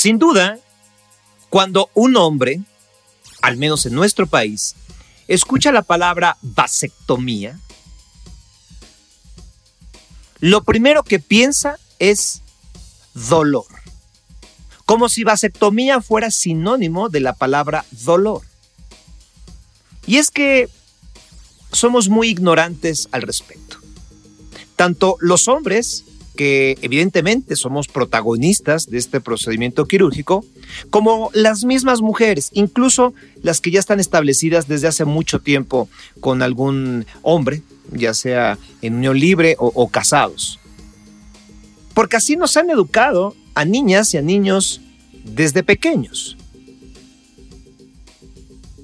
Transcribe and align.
Sin 0.00 0.18
duda, 0.18 0.58
cuando 1.50 1.90
un 1.92 2.16
hombre, 2.16 2.62
al 3.42 3.58
menos 3.58 3.84
en 3.84 3.92
nuestro 3.92 4.26
país, 4.26 4.74
escucha 5.28 5.72
la 5.72 5.82
palabra 5.82 6.38
vasectomía, 6.40 7.60
lo 10.38 10.64
primero 10.64 11.02
que 11.02 11.18
piensa 11.18 11.78
es 11.98 12.40
dolor. 13.12 13.66
Como 14.86 15.10
si 15.10 15.22
vasectomía 15.22 16.00
fuera 16.00 16.30
sinónimo 16.30 17.10
de 17.10 17.20
la 17.20 17.34
palabra 17.34 17.84
dolor. 17.90 18.40
Y 20.06 20.16
es 20.16 20.30
que 20.30 20.70
somos 21.72 22.08
muy 22.08 22.30
ignorantes 22.30 23.10
al 23.12 23.20
respecto. 23.20 23.76
Tanto 24.76 25.18
los 25.20 25.46
hombres, 25.46 26.06
que 26.40 26.78
evidentemente 26.80 27.54
somos 27.54 27.86
protagonistas 27.86 28.86
de 28.86 28.96
este 28.96 29.20
procedimiento 29.20 29.84
quirúrgico, 29.84 30.42
como 30.88 31.30
las 31.34 31.66
mismas 31.66 32.00
mujeres, 32.00 32.48
incluso 32.54 33.12
las 33.42 33.60
que 33.60 33.70
ya 33.70 33.78
están 33.78 34.00
establecidas 34.00 34.66
desde 34.66 34.88
hace 34.88 35.04
mucho 35.04 35.40
tiempo 35.40 35.90
con 36.20 36.40
algún 36.40 37.04
hombre, 37.20 37.60
ya 37.92 38.14
sea 38.14 38.56
en 38.80 38.94
unión 38.94 39.20
libre 39.20 39.54
o, 39.58 39.86
casados. 39.90 40.58
Porque 41.92 42.16
así 42.16 42.36
nos 42.36 42.56
han 42.56 42.70
educado 42.70 43.36
a 43.54 43.66
niñas 43.66 44.14
y 44.14 44.16
a 44.16 44.22
niños 44.22 44.80
desde 45.22 45.62
pequeños. 45.62 46.38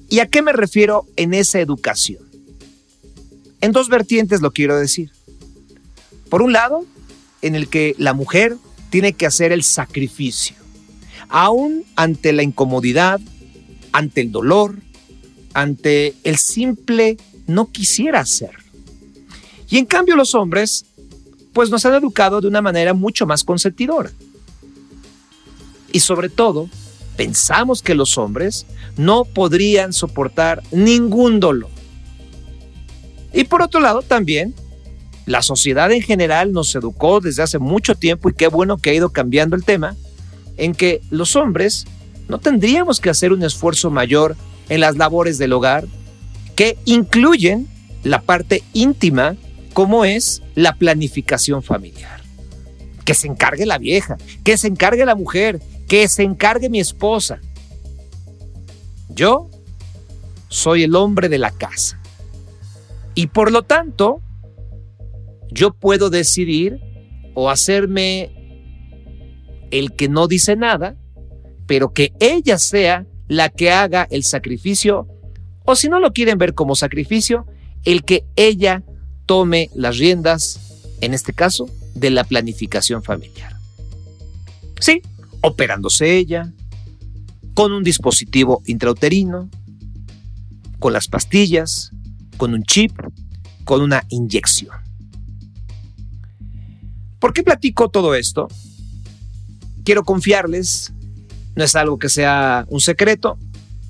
¿Y 0.09 0.19
a 0.19 0.27
qué 0.27 0.43
me 0.43 0.53
refiero 0.53 1.07
en 1.15 1.33
esa 1.33 1.59
educación? 1.59 2.21
En 3.61 3.71
dos 3.71 3.89
vertientes 3.89 4.41
lo 4.41 4.51
quiero 4.51 4.77
decir. 4.77 5.09
Por 6.29 6.43
un 6.43 6.53
lado, 6.53 6.85
en 7.41 7.55
el 7.55 7.69
que 7.69 7.95
la 7.97 8.13
mujer 8.13 8.57
tiene 8.89 9.13
que 9.13 9.25
hacer 9.25 9.51
el 9.51 9.63
sacrificio, 9.63 10.55
aún 11.29 11.83
ante 11.95 12.33
la 12.33 12.43
incomodidad, 12.43 13.19
ante 13.91 14.21
el 14.21 14.31
dolor, 14.31 14.75
ante 15.53 16.15
el 16.23 16.37
simple 16.37 17.17
no 17.47 17.71
quisiera 17.71 18.19
hacer. 18.19 18.51
Y 19.69 19.77
en 19.77 19.85
cambio 19.85 20.15
los 20.15 20.35
hombres, 20.35 20.85
pues 21.53 21.69
nos 21.69 21.85
han 21.85 21.95
educado 21.95 22.39
de 22.39 22.47
una 22.47 22.61
manera 22.61 22.93
mucho 22.93 23.25
más 23.25 23.43
consentidora. 23.43 24.11
Y 25.91 25.99
sobre 25.99 26.29
todo, 26.29 26.69
pensamos 27.15 27.81
que 27.81 27.95
los 27.95 28.17
hombres 28.17 28.65
no 28.95 29.25
podrían 29.25 29.93
soportar 29.93 30.61
ningún 30.71 31.39
dolor. 31.39 31.71
Y 33.33 33.43
por 33.45 33.61
otro 33.61 33.79
lado, 33.79 34.01
también, 34.01 34.53
la 35.27 35.41
sociedad 35.41 35.91
en 35.91 36.01
general 36.01 36.53
nos 36.53 36.73
educó 36.73 37.19
desde 37.19 37.43
hace 37.43 37.59
mucho 37.59 37.95
tiempo, 37.95 38.29
y 38.29 38.33
qué 38.33 38.47
bueno 38.47 38.77
que 38.77 38.89
ha 38.89 38.93
ido 38.93 39.09
cambiando 39.09 39.55
el 39.55 39.65
tema, 39.65 39.95
en 40.55 40.73
que 40.73 41.01
los 41.11 41.35
hombres 41.35 41.85
no 42.29 42.39
tendríamos 42.39 42.99
que 42.99 43.09
hacer 43.09 43.33
un 43.33 43.43
esfuerzo 43.43 43.91
mayor 43.91 44.37
en 44.69 44.79
las 44.79 44.95
labores 44.95 45.37
del 45.37 45.51
hogar, 45.51 45.85
que 46.55 46.77
incluyen 46.85 47.67
la 48.03 48.21
parte 48.21 48.63
íntima 48.73 49.35
como 49.73 50.05
es 50.05 50.41
la 50.55 50.75
planificación 50.75 51.61
familiar. 51.61 52.21
Que 53.03 53.13
se 53.13 53.27
encargue 53.27 53.65
la 53.65 53.77
vieja, 53.77 54.17
que 54.45 54.57
se 54.57 54.67
encargue 54.67 55.05
la 55.05 55.15
mujer, 55.15 55.61
que 55.89 56.07
se 56.07 56.23
encargue 56.23 56.69
mi 56.69 56.79
esposa. 56.79 57.39
Yo 59.09 59.49
soy 60.47 60.83
el 60.83 60.95
hombre 60.95 61.27
de 61.27 61.37
la 61.37 61.51
casa. 61.51 61.99
Y 63.13 63.27
por 63.27 63.51
lo 63.51 63.63
tanto, 63.63 64.21
yo 65.51 65.73
puedo 65.73 66.09
decidir 66.09 66.79
o 67.33 67.49
hacerme 67.49 68.31
el 69.71 69.93
que 69.93 70.09
no 70.09 70.27
dice 70.27 70.55
nada, 70.55 70.95
pero 71.65 71.93
que 71.93 72.13
ella 72.19 72.57
sea 72.57 73.05
la 73.27 73.49
que 73.49 73.71
haga 73.71 74.07
el 74.09 74.23
sacrificio, 74.23 75.07
o 75.65 75.75
si 75.75 75.89
no 75.89 75.99
lo 75.99 76.13
quieren 76.13 76.37
ver 76.37 76.53
como 76.53 76.75
sacrificio, 76.75 77.45
el 77.83 78.03
que 78.03 78.25
ella 78.35 78.83
tome 79.25 79.69
las 79.75 79.97
riendas, 79.97 80.95
en 81.01 81.13
este 81.13 81.33
caso, 81.33 81.69
de 81.93 82.09
la 82.09 82.23
planificación 82.23 83.03
familiar. 83.03 83.55
Sí, 84.79 85.01
operándose 85.41 86.17
ella, 86.17 86.53
con 87.53 87.71
un 87.71 87.83
dispositivo 87.83 88.61
intrauterino, 88.65 89.49
con 90.79 90.93
las 90.93 91.07
pastillas, 91.07 91.91
con 92.37 92.53
un 92.53 92.63
chip, 92.63 92.91
con 93.63 93.81
una 93.81 94.03
inyección. 94.09 94.86
¿Por 97.19 97.33
qué 97.33 97.43
platico 97.43 97.89
todo 97.89 98.15
esto? 98.15 98.47
Quiero 99.83 100.03
confiarles, 100.03 100.93
no 101.55 101.63
es 101.63 101.75
algo 101.75 101.97
que 101.97 102.09
sea 102.09 102.65
un 102.69 102.81
secreto, 102.81 103.37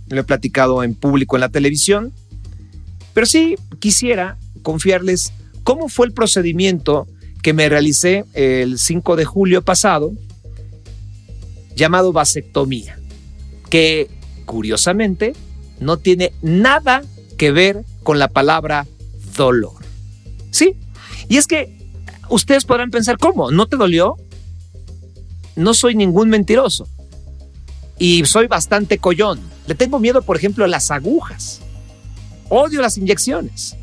lo 0.09 0.21
he 0.21 0.23
platicado 0.23 0.83
en 0.83 0.95
público 0.95 1.35
en 1.35 1.41
la 1.41 1.49
televisión, 1.49 2.13
pero 3.13 3.25
sí 3.25 3.55
quisiera 3.79 4.37
confiarles 4.61 5.33
cómo 5.63 5.89
fue 5.89 6.05
el 6.05 6.13
procedimiento 6.13 7.07
que 7.41 7.53
me 7.53 7.67
realicé 7.67 8.25
el 8.33 8.79
5 8.79 9.15
de 9.15 9.25
julio 9.25 9.61
pasado, 9.63 10.13
llamado 11.75 12.13
vasectomía, 12.13 12.99
que 13.69 14.09
curiosamente 14.45 15.33
no 15.79 15.97
tiene 15.97 16.33
nada 16.41 17.03
que 17.37 17.51
ver 17.51 17.83
con 18.03 18.19
la 18.19 18.29
palabra 18.29 18.87
dolor. 19.35 19.73
¿Sí? 20.51 20.75
Y 21.27 21.37
es 21.37 21.47
que 21.47 21.76
ustedes 22.29 22.65
podrán 22.65 22.91
pensar, 22.91 23.17
¿cómo? 23.17 23.51
¿No 23.51 23.67
te 23.67 23.77
dolió? 23.77 24.15
No 25.55 25.73
soy 25.73 25.95
ningún 25.95 26.29
mentiroso. 26.29 26.87
Y 27.97 28.25
soy 28.25 28.47
bastante 28.47 28.99
collón. 28.99 29.39
Le 29.65 29.75
tengo 29.75 29.99
miedo, 29.99 30.21
por 30.21 30.37
ejemplo, 30.37 30.63
a 30.63 30.67
las 30.67 30.91
agujas. 30.91 31.61
Odio 32.49 32.81
las 32.81 32.97
inyecciones. 32.97 33.75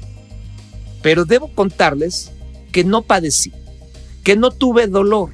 Pero 1.03 1.25
debo 1.25 1.49
contarles 1.49 2.33
que 2.73 2.85
no 2.85 3.03
padecí, 3.03 3.53
que 4.23 4.37
no 4.37 4.51
tuve 4.51 4.87
dolor. 4.87 5.31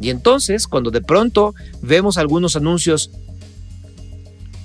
Y 0.00 0.10
entonces, 0.10 0.66
cuando 0.66 0.90
de 0.90 1.00
pronto 1.00 1.54
vemos 1.82 2.18
algunos 2.18 2.56
anuncios, 2.56 3.10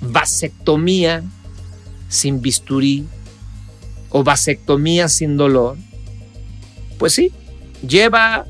vasectomía 0.00 1.22
sin 2.08 2.40
bisturí 2.40 3.06
o 4.10 4.22
vasectomía 4.22 5.08
sin 5.08 5.36
dolor, 5.36 5.76
pues 6.98 7.12
sí, 7.12 7.32
lleva 7.86 8.46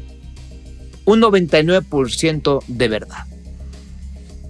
un 1.05 1.21
99% 1.21 2.65
de 2.67 2.89
verdad. 2.89 3.27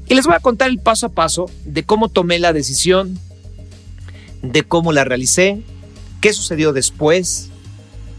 Y 0.07 0.15
les 0.15 0.27
voy 0.27 0.35
a 0.35 0.41
contar 0.41 0.69
el 0.69 0.79
paso 0.79 1.07
a 1.07 1.09
paso 1.11 1.51
de 1.65 1.85
cómo 1.85 2.09
tomé 2.09 2.39
la 2.39 2.53
decisión, 2.53 3.19
de 4.43 4.63
cómo 4.63 4.93
la 4.93 5.05
realicé 5.05 5.63
qué 6.25 6.33
sucedió 6.33 6.73
después 6.73 7.51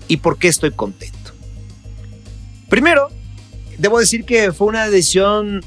y 0.07 0.17
por 0.17 0.37
qué 0.37 0.47
estoy 0.47 0.69
contento. 0.69 1.31
Primero, 2.69 3.09
debo 3.79 3.97
decir 3.97 4.25
que 4.25 4.51
fue 4.51 4.67
una 4.67 4.87
decisión 4.87 5.63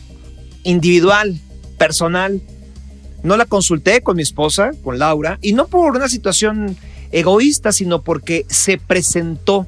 individual, 0.62 1.40
personal. 1.78 2.40
No 3.24 3.36
la 3.36 3.44
consulté 3.44 4.02
con 4.02 4.14
mi 4.14 4.22
esposa, 4.22 4.70
con 4.84 5.00
Laura, 5.00 5.40
y 5.42 5.52
no 5.52 5.66
por 5.66 5.96
una 5.96 6.08
situación 6.08 6.76
egoísta, 7.10 7.72
sino 7.72 8.02
porque 8.02 8.46
se 8.48 8.78
presentó 8.78 9.66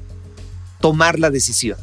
tomar 0.81 1.19
la 1.19 1.29
decisión. 1.29 1.77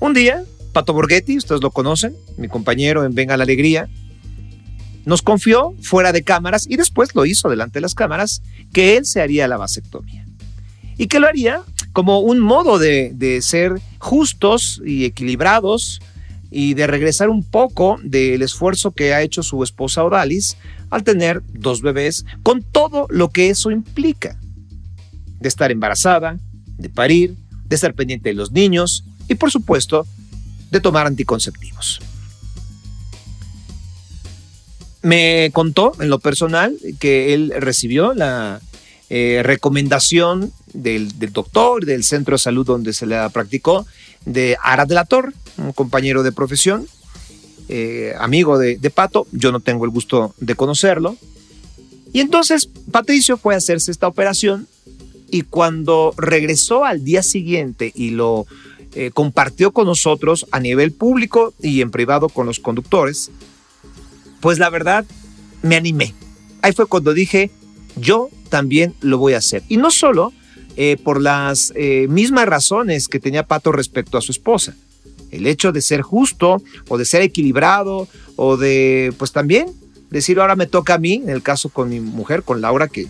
Un 0.00 0.14
día, 0.14 0.44
Pato 0.72 0.92
Borghetti, 0.92 1.38
ustedes 1.38 1.62
lo 1.62 1.70
conocen, 1.70 2.14
mi 2.36 2.48
compañero 2.48 3.04
en 3.04 3.14
Venga 3.14 3.36
la 3.36 3.44
Alegría, 3.44 3.88
nos 5.04 5.22
confió 5.22 5.74
fuera 5.80 6.12
de 6.12 6.22
cámaras 6.22 6.66
y 6.68 6.76
después 6.76 7.14
lo 7.14 7.24
hizo 7.24 7.48
delante 7.48 7.78
de 7.78 7.80
las 7.80 7.94
cámaras 7.94 8.42
que 8.72 8.96
él 8.96 9.06
se 9.06 9.22
haría 9.22 9.48
la 9.48 9.56
vasectomía. 9.56 10.26
Y 10.98 11.06
que 11.06 11.20
lo 11.20 11.26
haría 11.26 11.62
como 11.92 12.20
un 12.20 12.40
modo 12.40 12.78
de, 12.78 13.12
de 13.14 13.40
ser 13.40 13.80
justos 13.98 14.82
y 14.84 15.04
equilibrados 15.04 16.00
y 16.50 16.74
de 16.74 16.86
regresar 16.86 17.30
un 17.30 17.42
poco 17.42 17.98
del 18.02 18.42
esfuerzo 18.42 18.92
que 18.92 19.14
ha 19.14 19.22
hecho 19.22 19.42
su 19.42 19.62
esposa 19.62 20.04
Odalis 20.04 20.56
al 20.90 21.04
tener 21.04 21.42
dos 21.52 21.82
bebés, 21.82 22.24
con 22.42 22.62
todo 22.62 23.06
lo 23.10 23.30
que 23.30 23.50
eso 23.50 23.70
implica. 23.70 24.38
De 25.40 25.48
estar 25.48 25.70
embarazada, 25.70 26.38
de 26.78 26.88
parir, 26.88 27.34
de 27.66 27.76
estar 27.76 27.94
pendiente 27.94 28.30
de 28.30 28.34
los 28.34 28.52
niños 28.52 29.04
y 29.28 29.34
por 29.34 29.50
supuesto 29.50 30.06
de 30.70 30.80
tomar 30.80 31.06
anticonceptivos. 31.06 32.00
Me 35.02 35.50
contó 35.52 35.92
en 36.00 36.08
lo 36.08 36.18
personal 36.18 36.76
que 36.98 37.34
él 37.34 37.52
recibió 37.56 38.14
la 38.14 38.60
eh, 39.10 39.42
recomendación 39.44 40.52
del, 40.72 41.08
doctor, 41.32 41.84
del 41.86 42.04
centro 42.04 42.34
de 42.34 42.38
salud 42.38 42.66
donde 42.66 42.92
se 42.92 43.06
la 43.06 43.28
practicó, 43.30 43.86
de 44.24 44.56
Arad 44.62 44.88
de 44.88 44.94
la 44.94 45.04
Torre, 45.04 45.32
un 45.56 45.72
compañero 45.72 46.22
de 46.22 46.32
profesión, 46.32 46.86
eh, 47.68 48.14
amigo 48.18 48.58
de, 48.58 48.76
de 48.76 48.90
Pato. 48.90 49.26
Yo 49.32 49.52
no 49.52 49.60
tengo 49.60 49.84
el 49.84 49.90
gusto 49.90 50.34
de 50.38 50.54
conocerlo. 50.56 51.16
Y 52.12 52.20
entonces 52.20 52.68
Patricio 52.90 53.36
fue 53.36 53.54
a 53.54 53.58
hacerse 53.58 53.90
esta 53.90 54.08
operación 54.08 54.66
y 55.30 55.42
cuando 55.42 56.14
regresó 56.16 56.84
al 56.84 57.04
día 57.04 57.22
siguiente 57.22 57.92
y 57.94 58.10
lo 58.10 58.46
eh, 58.94 59.10
compartió 59.12 59.72
con 59.72 59.86
nosotros 59.86 60.46
a 60.50 60.60
nivel 60.60 60.92
público 60.92 61.52
y 61.60 61.80
en 61.82 61.90
privado 61.90 62.28
con 62.28 62.46
los 62.46 62.58
conductores, 62.58 63.30
pues 64.40 64.58
la 64.58 64.70
verdad 64.70 65.04
me 65.62 65.76
animé. 65.76 66.14
Ahí 66.62 66.72
fue 66.72 66.86
cuando 66.86 67.12
dije, 67.12 67.50
yo 67.96 68.30
también 68.48 68.94
lo 69.00 69.18
voy 69.18 69.34
a 69.34 69.38
hacer. 69.38 69.62
Y 69.68 69.76
no 69.76 69.90
solo 69.90 70.32
eh, 70.76 70.96
por 71.02 71.20
las 71.20 71.72
eh, 71.76 72.06
mismas 72.08 72.46
razones 72.46 73.08
que 73.08 73.20
tenía 73.20 73.46
Pato 73.46 73.72
respecto 73.72 74.16
a 74.16 74.20
su 74.22 74.32
esposa. 74.32 74.74
El 75.30 75.46
hecho 75.46 75.72
de 75.72 75.82
ser 75.82 76.02
justo 76.02 76.62
o 76.88 76.96
de 76.96 77.04
ser 77.04 77.22
equilibrado 77.22 78.08
o 78.36 78.56
de, 78.56 79.12
pues 79.18 79.32
también 79.32 79.68
decir, 80.10 80.40
ahora 80.40 80.56
me 80.56 80.66
toca 80.66 80.94
a 80.94 80.98
mí, 80.98 81.14
en 81.14 81.28
el 81.28 81.42
caso 81.42 81.68
con 81.68 81.90
mi 81.90 82.00
mujer, 82.00 82.42
con 82.42 82.60
Laura, 82.60 82.88
que, 82.88 83.06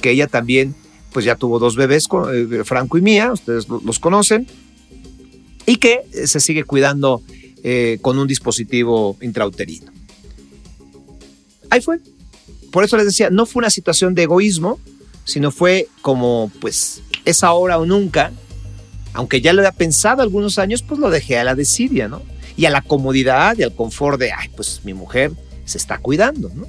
que 0.00 0.10
ella 0.10 0.26
también, 0.26 0.74
pues 1.18 1.24
ya 1.24 1.34
tuvo 1.34 1.58
dos 1.58 1.74
bebés, 1.74 2.06
con, 2.06 2.30
Franco 2.64 2.96
y 2.96 3.02
Mía, 3.02 3.32
ustedes 3.32 3.66
los 3.68 3.98
conocen, 3.98 4.46
y 5.66 5.74
que 5.74 6.02
se 6.26 6.38
sigue 6.38 6.62
cuidando 6.62 7.22
eh, 7.64 7.98
con 8.02 8.20
un 8.20 8.28
dispositivo 8.28 9.16
intrauterino. 9.20 9.90
Ahí 11.70 11.80
fue. 11.80 11.98
Por 12.70 12.84
eso 12.84 12.96
les 12.96 13.06
decía, 13.06 13.30
no 13.30 13.46
fue 13.46 13.62
una 13.62 13.70
situación 13.70 14.14
de 14.14 14.22
egoísmo, 14.22 14.78
sino 15.24 15.50
fue 15.50 15.88
como, 16.02 16.52
pues, 16.60 17.02
es 17.24 17.42
ahora 17.42 17.78
o 17.78 17.84
nunca. 17.84 18.30
Aunque 19.12 19.40
ya 19.40 19.52
lo 19.52 19.62
había 19.62 19.72
pensado 19.72 20.22
algunos 20.22 20.60
años, 20.60 20.84
pues 20.84 21.00
lo 21.00 21.10
dejé 21.10 21.36
a 21.36 21.42
la 21.42 21.56
desidia, 21.56 22.06
¿no? 22.06 22.22
Y 22.56 22.66
a 22.66 22.70
la 22.70 22.82
comodidad 22.82 23.58
y 23.58 23.64
al 23.64 23.74
confort 23.74 24.20
de, 24.20 24.30
ay, 24.30 24.50
pues 24.54 24.82
mi 24.84 24.94
mujer 24.94 25.32
se 25.64 25.78
está 25.78 25.98
cuidando, 25.98 26.48
¿no? 26.54 26.68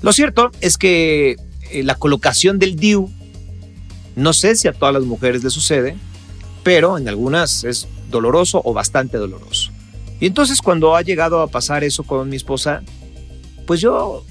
Lo 0.00 0.14
cierto 0.14 0.52
es 0.62 0.78
que 0.78 1.36
eh, 1.70 1.82
la 1.82 1.94
colocación 1.94 2.58
del 2.58 2.76
DIU, 2.76 3.10
no 4.14 4.32
sé 4.32 4.56
si 4.56 4.68
a 4.68 4.72
todas 4.72 4.94
las 4.94 5.04
mujeres 5.04 5.44
le 5.44 5.50
sucede, 5.50 5.96
pero 6.62 6.98
en 6.98 7.08
algunas 7.08 7.64
es 7.64 7.86
doloroso 8.10 8.62
o 8.64 8.72
bastante 8.72 9.18
doloroso. 9.18 9.70
Y 10.20 10.26
entonces 10.26 10.62
cuando 10.62 10.96
ha 10.96 11.02
llegado 11.02 11.40
a 11.40 11.48
pasar 11.48 11.84
eso 11.84 12.02
con 12.02 12.28
mi 12.28 12.36
esposa, 12.36 12.82
pues 13.66 13.80
yo 13.80 14.24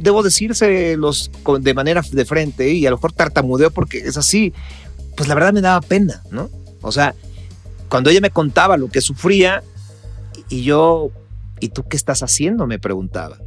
debo 0.00 0.22
decírselos 0.22 1.30
de 1.60 1.74
manera 1.74 2.02
de 2.10 2.24
frente 2.24 2.72
y 2.72 2.86
a 2.86 2.90
lo 2.90 2.96
mejor 2.96 3.12
tartamudeo 3.12 3.70
porque 3.70 3.98
es 3.98 4.16
así, 4.16 4.52
pues 5.16 5.28
la 5.28 5.34
verdad 5.34 5.52
me 5.52 5.60
daba 5.60 5.80
pena, 5.80 6.22
¿no? 6.30 6.50
O 6.82 6.92
sea, 6.92 7.14
cuando 7.88 8.10
ella 8.10 8.20
me 8.20 8.30
contaba 8.30 8.76
lo 8.76 8.88
que 8.88 9.00
sufría 9.00 9.62
y 10.48 10.62
yo, 10.62 11.10
¿y 11.60 11.70
tú 11.70 11.84
qué 11.88 11.96
estás 11.96 12.22
haciendo? 12.22 12.66
Me 12.66 12.78
preguntaba. 12.78 13.38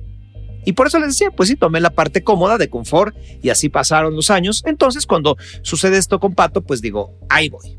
Y 0.66 0.74
por 0.74 0.88
eso 0.88 1.00
les 1.00 1.10
decía, 1.10 1.32
pues 1.32 1.50
sí, 1.50 1.56
tomé 1.56 1.80
la 1.80 1.90
parte 1.90 2.24
cómoda 2.24 2.58
de 2.58 2.70
confort 2.70 3.16
y 3.42 3.50
así 3.50 3.70
pasaron 3.70 4.16
los 4.16 4.30
años. 4.30 4.64
Entonces, 4.66 5.06
cuando 5.06 5.38
sucede 5.62 5.98
esto 5.98 6.20
con 6.20 6.36
Pato, 6.36 6.62
pues 6.62 6.82
digo, 6.82 7.18
ahí 7.30 7.50
voy. 7.50 7.78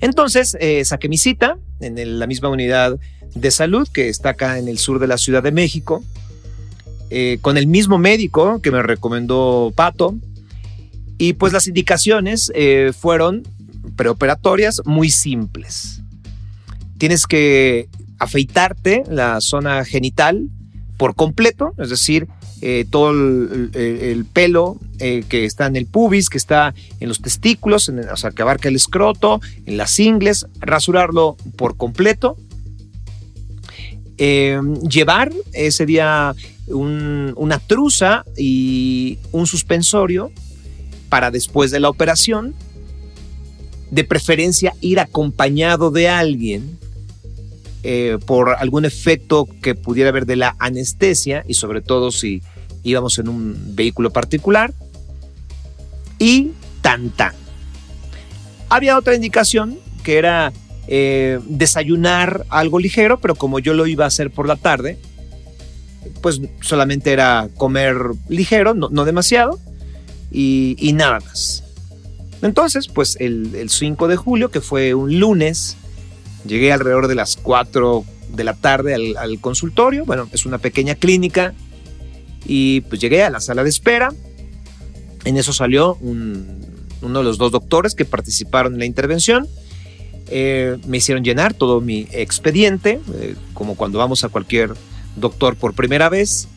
Entonces 0.00 0.56
eh, 0.60 0.84
saqué 0.84 1.08
mi 1.08 1.16
cita 1.16 1.56
en 1.80 2.18
la 2.18 2.26
misma 2.26 2.50
unidad 2.50 2.98
de 3.34 3.50
salud 3.50 3.88
que 3.88 4.08
está 4.08 4.30
acá 4.30 4.58
en 4.58 4.68
el 4.68 4.78
sur 4.78 4.98
de 4.98 5.06
la 5.06 5.18
Ciudad 5.18 5.42
de 5.42 5.50
México, 5.50 6.04
eh, 7.10 7.38
con 7.40 7.56
el 7.56 7.66
mismo 7.66 7.98
médico 7.98 8.60
que 8.60 8.70
me 8.70 8.82
recomendó 8.82 9.72
Pato. 9.74 10.14
Y 11.16 11.34
pues 11.34 11.52
las 11.52 11.68
indicaciones 11.68 12.52
eh, 12.54 12.92
fueron 12.98 13.44
preoperatorias 13.96 14.82
muy 14.84 15.10
simples. 15.10 16.02
Tienes 16.98 17.26
que 17.26 17.88
afeitarte 18.18 19.04
la 19.08 19.40
zona 19.40 19.84
genital 19.84 20.48
por 21.04 21.14
completo, 21.14 21.74
es 21.76 21.90
decir, 21.90 22.28
eh, 22.62 22.86
todo 22.88 23.10
el, 23.10 24.26
pelo 24.32 24.78
eh, 25.00 25.22
que 25.28 25.44
está 25.44 25.66
en 25.66 25.76
el 25.76 25.84
pubis, 25.84 26.30
que 26.30 26.38
está 26.38 26.74
en 26.98 27.08
los 27.08 27.20
testículos, 27.20 27.90
o 27.90 28.16
sea, 28.16 28.30
que 28.30 28.40
abarca 28.40 28.70
el 28.70 28.76
escroto, 28.76 29.42
en 29.66 29.76
las 29.76 30.00
ingles, 30.00 30.46
rasurarlo 30.60 31.36
por 31.58 31.76
completo. 31.76 32.38
Eh, 34.16 34.58
llevar 34.88 35.30
ese 35.52 35.84
día 35.84 36.34
una 36.68 37.58
truza 37.58 38.24
y 38.38 39.18
un 39.30 39.46
suspensorio 39.46 40.32
para 41.10 41.30
después 41.30 41.70
de 41.70 41.80
la 41.80 41.90
operación. 41.90 42.54
De 43.90 44.04
preferencia 44.04 44.72
ir 44.80 45.00
acompañado 45.00 45.90
de 45.90 46.08
alguien 46.08 46.78
por 48.26 48.56
algún 48.58 48.84
efecto 48.86 49.46
que 49.60 49.74
pudiera 49.74 50.08
haber 50.08 50.24
de 50.24 50.36
la 50.36 50.56
anestesia 50.58 51.44
y 51.46 51.54
sobre 51.54 51.82
todo 51.82 52.10
si 52.10 52.42
íbamos 52.82 53.18
en 53.18 53.28
un 53.28 53.74
vehículo 53.76 54.10
particular 54.10 54.72
y 56.18 56.52
tan 56.80 57.10
tan. 57.10 57.34
Había 58.68 58.96
otra 58.96 59.14
indicación 59.14 59.78
que 60.02 60.18
era 60.18 60.52
eh, 60.86 61.40
desayunar 61.46 62.44
algo 62.50 62.78
ligero, 62.78 63.18
pero 63.18 63.34
como 63.34 63.58
yo 63.58 63.74
lo 63.74 63.86
iba 63.86 64.04
a 64.04 64.08
hacer 64.08 64.30
por 64.30 64.46
la 64.46 64.56
tarde, 64.56 64.98
pues 66.20 66.40
solamente 66.60 67.12
era 67.12 67.48
comer 67.56 67.96
ligero, 68.28 68.74
no, 68.74 69.04
demasiado, 69.04 69.58
y, 70.30 70.92
nada 70.94 71.20
más. 71.20 71.62
Entonces, 72.42 72.88
pues 72.88 73.16
el, 73.20 73.68
5 73.70 74.08
de 74.08 74.16
julio, 74.16 74.50
que 74.50 74.60
fue 74.60 74.94
un 74.94 75.18
lunes, 75.18 75.76
llegué 76.46 76.72
alrededor 76.72 77.08
de 77.08 77.14
las 77.14 77.36
4 77.36 78.04
de 78.30 78.44
la 78.44 78.54
tarde 78.54 78.94
al, 78.94 79.40
consultorio. 79.40 80.04
Bueno, 80.04 80.28
es 80.32 80.46
una 80.46 80.58
pequeña 80.58 80.94
clínica 80.94 81.54
y 82.46 82.82
pues 82.82 83.00
llegué 83.00 83.22
a 83.22 83.30
la 83.30 83.40
sala 83.40 83.62
de 83.62 83.70
espera. 83.70 84.12
En 85.24 85.36
eso 85.36 85.52
salió 85.52 85.96
uno 86.00 87.18
de 87.18 87.24
los 87.24 87.38
dos 87.38 87.52
doctores 87.52 87.94
que 87.94 88.04
participaron 88.04 88.74
en 88.74 88.78
la 88.80 88.86
intervención. 88.86 89.48
Eh, 90.28 90.78
me 90.86 90.98
hicieron 90.98 91.22
llenar 91.22 91.54
todo 91.54 91.80
mi 91.80 92.08
expediente, 92.12 93.00
eh, 93.14 93.36
como 93.52 93.76
cuando 93.76 93.98
vamos 93.98 94.24
a 94.24 94.28
cualquier 94.28 94.74
doctor 95.16 95.56
por 95.56 95.74
primera 95.74 96.08
vez. 96.08 96.48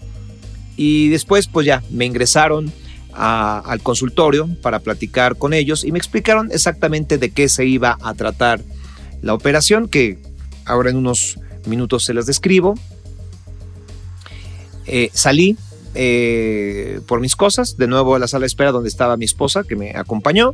Y 0.76 1.10
después, 1.10 1.48
pues 1.48 1.66
ya, 1.66 1.84
me 1.90 2.06
ingresaron 2.06 2.72
al 3.14 3.82
consultorio 3.82 4.48
para 4.62 4.78
platicar 4.78 5.38
con 5.38 5.52
ellos 5.52 5.84
y 5.84 5.92
me 5.92 5.98
explicaron 5.98 6.52
exactamente 6.52 7.18
de 7.18 7.32
qué 7.32 7.50
se 7.50 7.66
iba 7.66 7.98
a 8.04 8.14
tratar 8.14 8.62
la 9.22 9.34
operación, 9.34 9.88
que 9.88 10.20
ahora 10.66 10.90
en 10.90 10.98
unos 10.98 11.40
minutos 11.66 12.06
se 12.06 12.14
las 12.14 12.26
describo. 12.26 12.76
Eh, 14.86 15.10
salí 15.14 15.58
eh, 15.96 17.02
por 17.08 17.20
mis 17.20 17.36
cosas, 17.36 17.78
de 17.78 17.88
nuevo 17.88 18.16
a 18.16 18.20
la 18.20 18.28
sala 18.28 18.42
de 18.42 18.48
espera 18.48 18.72
donde 18.72 18.90
estaba 18.90 19.18
mi 19.18 19.26
esposa 19.26 19.64
que 19.64 19.76
me 19.76 19.92
acompañó. 19.92 20.54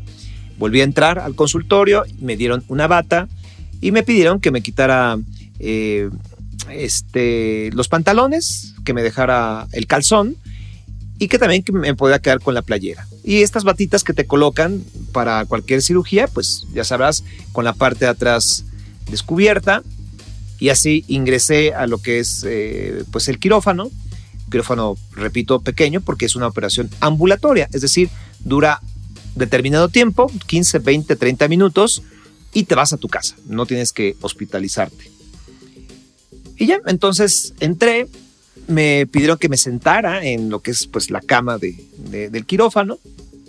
Volví 0.57 0.81
a 0.81 0.83
entrar 0.83 1.19
al 1.19 1.35
consultorio, 1.35 2.03
me 2.19 2.37
dieron 2.37 2.63
una 2.67 2.87
bata 2.87 3.27
y 3.81 3.91
me 3.91 4.03
pidieron 4.03 4.39
que 4.39 4.51
me 4.51 4.61
quitara 4.61 5.17
eh, 5.59 6.09
este, 6.69 7.71
los 7.73 7.89
pantalones, 7.89 8.75
que 8.85 8.93
me 8.93 9.03
dejara 9.03 9.67
el 9.71 9.87
calzón 9.87 10.37
y 11.19 11.27
que 11.27 11.39
también 11.39 11.63
me 11.71 11.95
podía 11.95 12.19
quedar 12.19 12.39
con 12.39 12.53
la 12.53 12.61
playera. 12.61 13.07
Y 13.23 13.41
estas 13.41 13.63
batitas 13.63 14.03
que 14.03 14.13
te 14.13 14.25
colocan 14.25 14.83
para 15.11 15.45
cualquier 15.45 15.81
cirugía, 15.81 16.27
pues 16.27 16.65
ya 16.73 16.83
sabrás, 16.83 17.23
con 17.51 17.65
la 17.65 17.73
parte 17.73 18.05
de 18.05 18.11
atrás 18.11 18.65
descubierta. 19.09 19.83
Y 20.59 20.69
así 20.69 21.03
ingresé 21.07 21.73
a 21.73 21.87
lo 21.87 21.97
que 21.97 22.19
es 22.19 22.45
eh, 22.47 23.03
pues 23.11 23.27
el 23.27 23.39
quirófano 23.39 23.91
quirófano, 24.53 24.97
repito, 25.13 25.61
pequeño 25.61 26.01
porque 26.01 26.25
es 26.27 26.35
una 26.35 26.45
operación 26.45 26.87
ambulatoria, 26.99 27.67
es 27.73 27.81
decir, 27.81 28.09
dura 28.45 28.81
determinado 29.33 29.89
tiempo, 29.89 30.31
15, 30.45 30.77
20, 30.77 31.15
30 31.15 31.47
minutos 31.47 32.03
y 32.53 32.65
te 32.65 32.75
vas 32.75 32.93
a 32.93 32.97
tu 32.97 33.07
casa, 33.07 33.35
no 33.47 33.65
tienes 33.65 33.91
que 33.91 34.15
hospitalizarte. 34.21 35.09
Y 36.55 36.67
ya, 36.67 36.79
entonces 36.85 37.55
entré, 37.61 38.07
me 38.67 39.05
pidieron 39.07 39.37
que 39.37 39.49
me 39.49 39.57
sentara 39.57 40.25
en 40.25 40.49
lo 40.49 40.61
que 40.61 40.71
es 40.71 40.87
pues 40.87 41.09
la 41.09 41.21
cama 41.21 41.57
del 41.57 42.45
quirófano, 42.45 42.99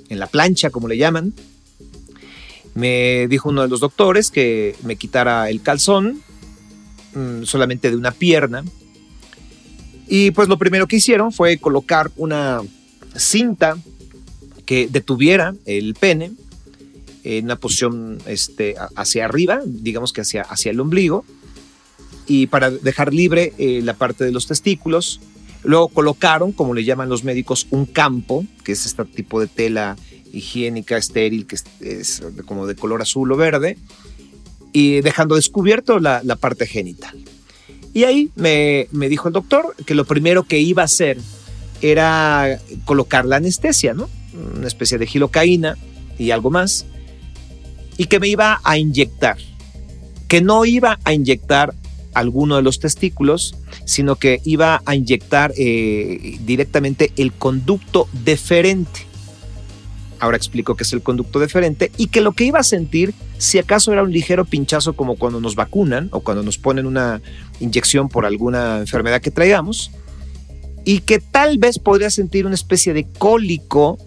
en 0.08 0.18
la 0.18 0.26
plancha 0.26 0.70
como 0.70 0.88
le 0.88 0.96
llaman. 0.96 1.32
Me 2.74 3.28
dijo 3.28 3.48
uno 3.48 3.62
de 3.62 3.68
los 3.68 3.80
doctores 3.80 4.30
que 4.30 4.74
me 4.82 4.96
quitara 4.96 5.48
el 5.48 5.62
calzón 5.62 6.20
mm, 7.14 7.44
solamente 7.44 7.90
de 7.90 7.96
una 7.96 8.10
pierna 8.10 8.64
y 10.06 10.30
pues 10.32 10.48
lo 10.48 10.58
primero 10.58 10.86
que 10.86 10.96
hicieron 10.96 11.32
fue 11.32 11.58
colocar 11.58 12.10
una 12.16 12.60
cinta 13.16 13.78
que 14.66 14.88
detuviera 14.90 15.54
el 15.66 15.94
pene 15.94 16.32
en 17.22 17.46
una 17.46 17.56
posición 17.56 18.18
este, 18.26 18.74
hacia 18.96 19.24
arriba, 19.24 19.60
digamos 19.64 20.12
que 20.12 20.20
hacia, 20.20 20.42
hacia 20.42 20.72
el 20.72 20.80
ombligo, 20.80 21.24
y 22.26 22.46
para 22.46 22.70
dejar 22.70 23.12
libre 23.12 23.52
eh, 23.58 23.80
la 23.82 23.94
parte 23.94 24.24
de 24.24 24.32
los 24.32 24.46
testículos. 24.46 25.20
Luego 25.62 25.88
colocaron, 25.88 26.52
como 26.52 26.74
le 26.74 26.84
llaman 26.84 27.08
los 27.08 27.24
médicos, 27.24 27.66
un 27.70 27.86
campo, 27.86 28.44
que 28.64 28.72
es 28.72 28.84
este 28.86 29.04
tipo 29.04 29.40
de 29.40 29.46
tela 29.46 29.96
higiénica 30.32 30.96
estéril, 30.96 31.46
que 31.46 31.56
es, 31.80 32.22
como 32.44 32.66
de 32.66 32.74
color 32.74 33.02
azul 33.02 33.32
o 33.32 33.36
verde, 33.36 33.78
y 34.72 35.00
dejando 35.00 35.36
descubierto 35.36 35.98
la, 35.98 36.20
parte 36.36 36.66
genital. 36.66 37.18
Y 37.94 38.04
ahí 38.04 38.30
me, 38.34 38.88
dijo 39.08 39.28
el 39.28 39.34
doctor 39.34 39.74
que 39.86 39.94
lo 39.94 40.04
primero 40.04 40.42
que 40.42 40.58
iba 40.58 40.82
a 40.82 40.86
hacer 40.86 41.18
era 41.80 42.60
colocar 42.84 43.24
la 43.24 43.36
anestesia, 43.36 43.94
¿no? 43.94 44.08
Una 44.56 44.66
especie 44.66 44.98
de 44.98 45.06
gilocaína 45.06 45.76
y 46.18 46.30
algo 46.30 46.50
más. 46.50 46.86
y 47.96 48.06
que 48.06 48.18
me 48.18 48.26
iba 48.26 48.60
a 48.64 48.76
inyectar, 48.76 49.36
que 50.26 50.40
no 50.40 50.64
iba 50.64 50.98
a 51.04 51.12
inyectar 51.12 51.74
alguno 52.14 52.56
de 52.56 52.62
los 52.62 52.80
testículos, 52.80 53.56
sino 53.84 54.16
que 54.16 54.40
iba 54.44 54.80
a 54.86 54.94
inyectar 54.94 55.52
eh, 55.56 56.38
directamente 56.40 57.12
el 57.16 57.32
conducto 57.32 58.08
deferente. 58.24 59.00
Ahora 60.20 60.36
explico 60.36 60.74
qué 60.76 60.84
es 60.84 60.92
el 60.92 61.02
conducto 61.02 61.38
deferente 61.38 61.90
y 61.96 62.06
que 62.06 62.20
lo 62.20 62.32
que 62.32 62.44
iba 62.44 62.60
a 62.60 62.64
sentir, 62.64 63.12
si 63.36 63.58
acaso 63.58 63.92
era 63.92 64.02
un 64.02 64.12
ligero 64.12 64.44
pinchazo 64.44 64.94
como 64.94 65.16
cuando 65.16 65.40
nos 65.40 65.54
vacunan 65.54 66.08
o 66.12 66.20
cuando 66.20 66.42
nos 66.42 66.56
ponen 66.56 66.86
una 66.86 67.20
inyección 67.60 68.08
por 68.08 68.24
alguna 68.24 68.78
enfermedad 68.78 69.20
que 69.20 69.30
traigamos, 69.30 69.90
y 70.84 71.00
que 71.00 71.18
tal 71.18 71.58
vez 71.58 71.78
podría 71.78 72.10
sentir 72.10 72.46
una 72.46 72.54
especie 72.54 72.92
de 72.92 73.04
cólico 73.18 73.98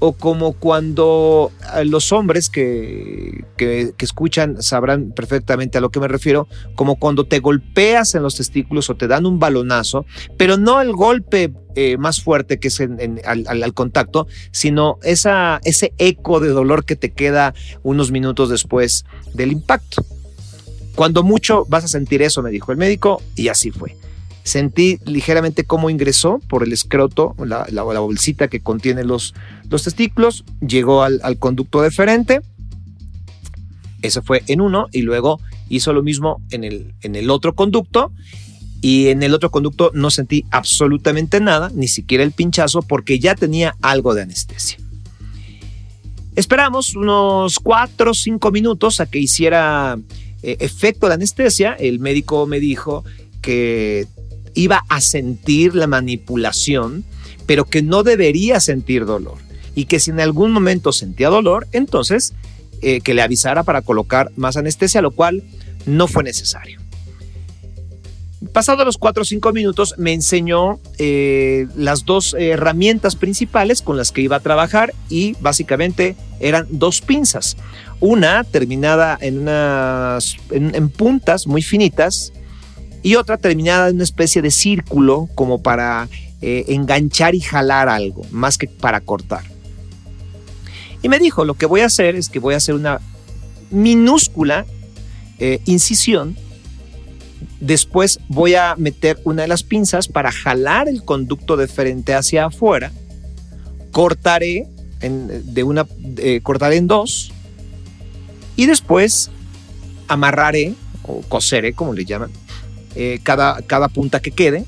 o 0.00 0.12
como 0.14 0.54
cuando 0.54 1.52
eh, 1.76 1.84
los 1.84 2.10
hombres 2.12 2.50
que, 2.50 3.44
que, 3.56 3.94
escuchan 3.98 4.60
sabrán 4.62 5.12
perfectamente 5.12 5.78
a 5.78 5.80
lo 5.80 5.90
que 5.90 6.00
me 6.00 6.08
refiero, 6.08 6.48
como 6.74 6.96
cuando 6.96 7.24
te 7.24 7.38
golpeas 7.38 8.14
en 8.14 8.22
los 8.22 8.34
testículos 8.34 8.90
o 8.90 8.96
te 8.96 9.06
dan 9.06 9.26
un 9.26 9.38
balonazo, 9.38 10.06
pero 10.36 10.56
no 10.56 10.80
el 10.80 10.92
golpe 10.92 11.52
eh, 11.76 11.96
más 11.98 12.22
fuerte 12.22 12.58
que 12.58 12.68
es 12.68 12.80
al, 12.80 13.74
contacto, 13.74 14.26
sino 14.50 14.98
esa, 15.02 15.60
ese 15.64 15.92
eco 15.98 16.40
de 16.40 16.48
dolor 16.48 16.84
que 16.84 16.96
te 16.96 17.12
queda 17.12 17.54
unos 17.82 18.10
minutos 18.10 18.48
después 18.48 19.04
del 19.34 19.52
impacto. 19.52 20.04
Cuando 20.96 21.22
mucho 21.22 21.66
vas 21.68 21.84
a 21.84 21.88
sentir 21.88 22.22
eso, 22.22 22.42
me 22.42 22.50
dijo 22.50 22.72
el 22.72 22.78
médico, 22.78 23.22
y 23.36 23.48
así 23.48 23.70
fue. 23.70 23.99
Sentí 24.42 24.98
ligeramente 25.04 25.64
cómo 25.64 25.90
ingresó 25.90 26.40
por 26.48 26.62
el 26.62 26.72
escroto, 26.72 27.34
la, 27.38 27.66
la, 27.70 27.82
bolsita 27.82 28.48
que 28.48 28.60
contiene 28.60 29.04
los, 29.04 29.34
los 29.68 29.84
testículos, 29.84 30.44
llegó 30.66 31.02
al, 31.02 31.20
conducto 31.38 31.82
deferente. 31.82 32.40
Eso 34.02 34.22
fue 34.22 34.42
en 34.46 34.60
uno 34.62 34.88
y 34.92 35.02
luego 35.02 35.40
hizo 35.68 35.92
lo 35.92 36.02
mismo 36.02 36.40
en 36.50 36.64
el, 36.64 36.94
en 37.02 37.16
el 37.16 37.30
otro 37.30 37.54
conducto. 37.54 38.12
Y 38.82 39.08
en 39.08 39.22
el 39.22 39.34
otro 39.34 39.50
conducto 39.50 39.90
no 39.92 40.10
sentí 40.10 40.46
absolutamente 40.50 41.38
nada, 41.38 41.70
ni 41.74 41.86
siquiera 41.86 42.24
el 42.24 42.32
pinchazo, 42.32 42.80
porque 42.80 43.18
ya 43.18 43.34
tenía 43.34 43.76
algo 43.82 44.14
de 44.14 44.22
anestesia. 44.22 44.78
Esperamos 46.34 46.96
unos 46.96 47.58
cuatro 47.58 48.12
o 48.12 48.14
cinco 48.14 48.50
minutos 48.50 49.00
a 49.00 49.06
que 49.06 49.18
hiciera 49.18 49.98
eh, 50.42 50.56
efecto 50.60 51.08
de 51.08 51.14
anestesia. 51.14 51.74
El 51.74 51.98
médico 51.98 52.46
me 52.46 52.60
dijo 52.60 53.04
que 53.42 54.06
iba 54.54 54.84
a 54.88 55.00
sentir 55.00 55.74
la 55.74 55.86
manipulación, 55.86 57.04
pero 57.46 57.64
que 57.64 57.82
no 57.82 58.02
debería 58.02 58.60
sentir 58.60 59.04
dolor. 59.04 59.38
Y 59.74 59.84
que 59.86 60.00
si 60.00 60.10
en 60.10 60.20
algún 60.20 60.52
momento 60.52 60.92
sentía 60.92 61.28
dolor, 61.28 61.66
entonces 61.72 62.34
eh, 62.82 63.00
que 63.00 63.14
le 63.14 63.22
avisara 63.22 63.62
para 63.62 63.82
colocar 63.82 64.30
más 64.36 64.56
anestesia, 64.56 65.02
lo 65.02 65.10
cual 65.10 65.42
no 65.86 66.08
fue 66.08 66.24
necesario. 66.24 66.80
Pasados 68.52 68.86
los 68.86 68.96
4 68.96 69.20
o 69.20 69.24
5 69.24 69.52
minutos 69.52 69.94
me 69.98 70.14
enseñó 70.14 70.80
eh, 70.98 71.66
las 71.76 72.06
dos 72.06 72.34
herramientas 72.38 73.14
principales 73.14 73.82
con 73.82 73.98
las 73.98 74.12
que 74.12 74.22
iba 74.22 74.36
a 74.36 74.40
trabajar 74.40 74.94
y 75.10 75.36
básicamente 75.40 76.16
eran 76.40 76.66
dos 76.70 77.02
pinzas. 77.02 77.58
Una 78.00 78.44
terminada 78.44 79.18
en, 79.20 79.40
unas, 79.40 80.38
en 80.50 80.88
puntas 80.88 81.46
muy 81.46 81.60
finitas 81.60 82.32
y 83.02 83.14
otra 83.14 83.36
terminada 83.36 83.88
en 83.88 83.96
una 83.96 84.04
especie 84.04 84.42
de 84.42 84.50
círculo 84.50 85.28
como 85.34 85.62
para 85.62 86.08
eh, 86.42 86.64
enganchar 86.68 87.34
y 87.34 87.40
jalar 87.40 87.88
algo, 87.88 88.22
más 88.30 88.58
que 88.58 88.66
para 88.66 89.00
cortar. 89.00 89.44
Y 91.02 91.08
me 91.08 91.18
dijo, 91.18 91.44
lo 91.44 91.54
que 91.54 91.66
voy 91.66 91.80
a 91.80 91.86
hacer 91.86 92.14
es 92.14 92.28
que 92.28 92.38
voy 92.38 92.54
a 92.54 92.58
hacer 92.58 92.74
una 92.74 93.00
minúscula 93.70 94.66
eh, 95.38 95.60
incisión, 95.64 96.36
después 97.60 98.20
voy 98.28 98.54
a 98.54 98.74
meter 98.76 99.18
una 99.24 99.42
de 99.42 99.48
las 99.48 99.62
pinzas 99.62 100.08
para 100.08 100.30
jalar 100.30 100.88
el 100.88 101.02
conducto 101.04 101.56
de 101.56 101.68
frente 101.68 102.14
hacia 102.14 102.46
afuera, 102.46 102.92
cortaré 103.92 104.66
en, 105.00 105.54
de 105.54 105.62
una, 105.62 105.86
cortaré 106.42 106.76
en 106.76 106.86
dos. 106.86 107.32
Y 108.56 108.66
después 108.66 109.30
amarraré 110.06 110.74
o 111.04 111.22
coseré, 111.22 111.72
como 111.72 111.94
le 111.94 112.04
llaman, 112.04 112.30
eh, 112.94 113.20
cada, 113.22 113.62
cada 113.62 113.88
punta 113.88 114.20
que 114.20 114.30
quede, 114.30 114.64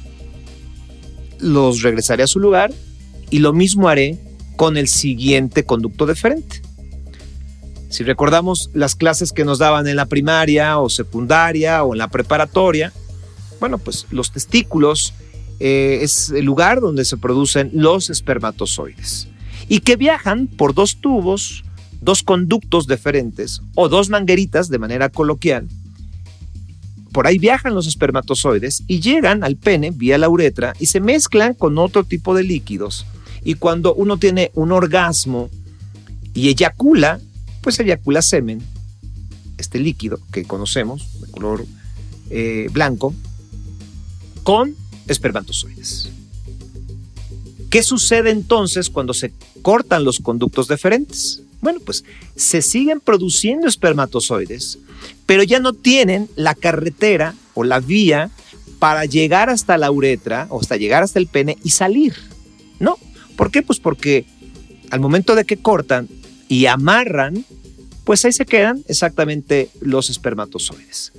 los 1.38 1.82
regresaré 1.82 2.22
a 2.22 2.28
su 2.28 2.38
lugar 2.38 2.72
y 3.30 3.40
lo 3.40 3.52
mismo 3.52 3.88
haré 3.88 4.18
con 4.56 4.76
el 4.76 4.88
siguiente 4.88 5.64
conducto 5.64 6.06
deferente. 6.06 6.62
Si 7.88 8.04
recordamos 8.04 8.70
las 8.72 8.94
clases 8.94 9.32
que 9.32 9.44
nos 9.44 9.58
daban 9.58 9.86
en 9.86 9.96
la 9.96 10.06
primaria 10.06 10.78
o 10.78 10.88
secundaria 10.88 11.82
o 11.82 11.94
en 11.94 11.98
la 11.98 12.08
preparatoria, 12.08 12.92
bueno, 13.60 13.78
pues 13.78 14.06
los 14.10 14.32
testículos 14.32 15.12
eh, 15.60 15.98
es 16.02 16.30
el 16.30 16.44
lugar 16.44 16.80
donde 16.80 17.04
se 17.04 17.16
producen 17.16 17.70
los 17.74 18.08
espermatozoides 18.08 19.28
y 19.68 19.80
que 19.80 19.96
viajan 19.96 20.46
por 20.46 20.74
dos 20.74 20.96
tubos, 21.00 21.64
dos 22.00 22.22
conductos 22.22 22.86
deferentes 22.86 23.62
o 23.74 23.88
dos 23.88 24.08
mangueritas 24.08 24.68
de 24.68 24.78
manera 24.78 25.08
coloquial 25.08 25.68
por 27.12 27.26
ahí 27.26 27.38
viajan 27.38 27.74
los 27.74 27.86
espermatozoides 27.86 28.84
y 28.86 29.00
llegan 29.00 29.44
al 29.44 29.56
pene 29.56 29.90
vía 29.90 30.18
la 30.18 30.28
uretra 30.28 30.74
y 30.78 30.86
se 30.86 31.00
mezclan 31.00 31.54
con 31.54 31.78
otro 31.78 32.04
tipo 32.04 32.34
de 32.34 32.42
líquidos. 32.42 33.06
Y 33.44 33.54
cuando 33.54 33.94
uno 33.94 34.16
tiene 34.16 34.50
un 34.54 34.72
orgasmo 34.72 35.50
y 36.34 36.48
eyacula, 36.48 37.20
pues 37.60 37.78
eyacula 37.78 38.22
semen, 38.22 38.62
este 39.58 39.78
líquido 39.78 40.18
que 40.32 40.44
conocemos 40.44 41.20
de 41.20 41.30
color 41.30 41.66
eh, 42.30 42.68
blanco, 42.72 43.14
con 44.42 44.74
espermatozoides. 45.06 46.10
¿Qué 47.70 47.82
sucede 47.82 48.30
entonces 48.30 48.90
cuando 48.90 49.14
se 49.14 49.32
cortan 49.62 50.04
los 50.04 50.18
conductos 50.18 50.68
deferentes? 50.68 51.42
Bueno, 51.62 51.78
pues 51.80 52.04
se 52.34 52.60
siguen 52.60 53.00
produciendo 53.00 53.68
espermatozoides, 53.68 54.80
pero 55.26 55.44
ya 55.44 55.60
no 55.60 55.72
tienen 55.72 56.28
la 56.34 56.56
carretera 56.56 57.34
o 57.54 57.62
la 57.62 57.78
vía 57.78 58.30
para 58.80 59.04
llegar 59.04 59.48
hasta 59.48 59.78
la 59.78 59.92
uretra 59.92 60.48
o 60.50 60.60
hasta 60.60 60.76
llegar 60.76 61.04
hasta 61.04 61.20
el 61.20 61.28
pene 61.28 61.56
y 61.62 61.70
salir. 61.70 62.14
No. 62.80 62.98
¿Por 63.36 63.52
qué? 63.52 63.62
Pues 63.62 63.78
porque 63.78 64.26
al 64.90 64.98
momento 64.98 65.36
de 65.36 65.44
que 65.44 65.56
cortan 65.56 66.08
y 66.48 66.66
amarran, 66.66 67.46
pues 68.02 68.24
ahí 68.24 68.32
se 68.32 68.44
quedan 68.44 68.82
exactamente 68.88 69.70
los 69.80 70.10
espermatozoides. 70.10 71.12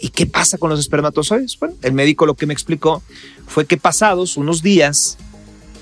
¿Y 0.00 0.08
qué 0.08 0.24
pasa 0.24 0.56
con 0.56 0.70
los 0.70 0.80
espermatozoides? 0.80 1.58
Bueno, 1.58 1.74
el 1.82 1.92
médico 1.92 2.24
lo 2.24 2.34
que 2.34 2.46
me 2.46 2.54
explicó 2.54 3.02
fue 3.46 3.66
que 3.66 3.76
pasados 3.76 4.38
unos 4.38 4.62
días, 4.62 5.18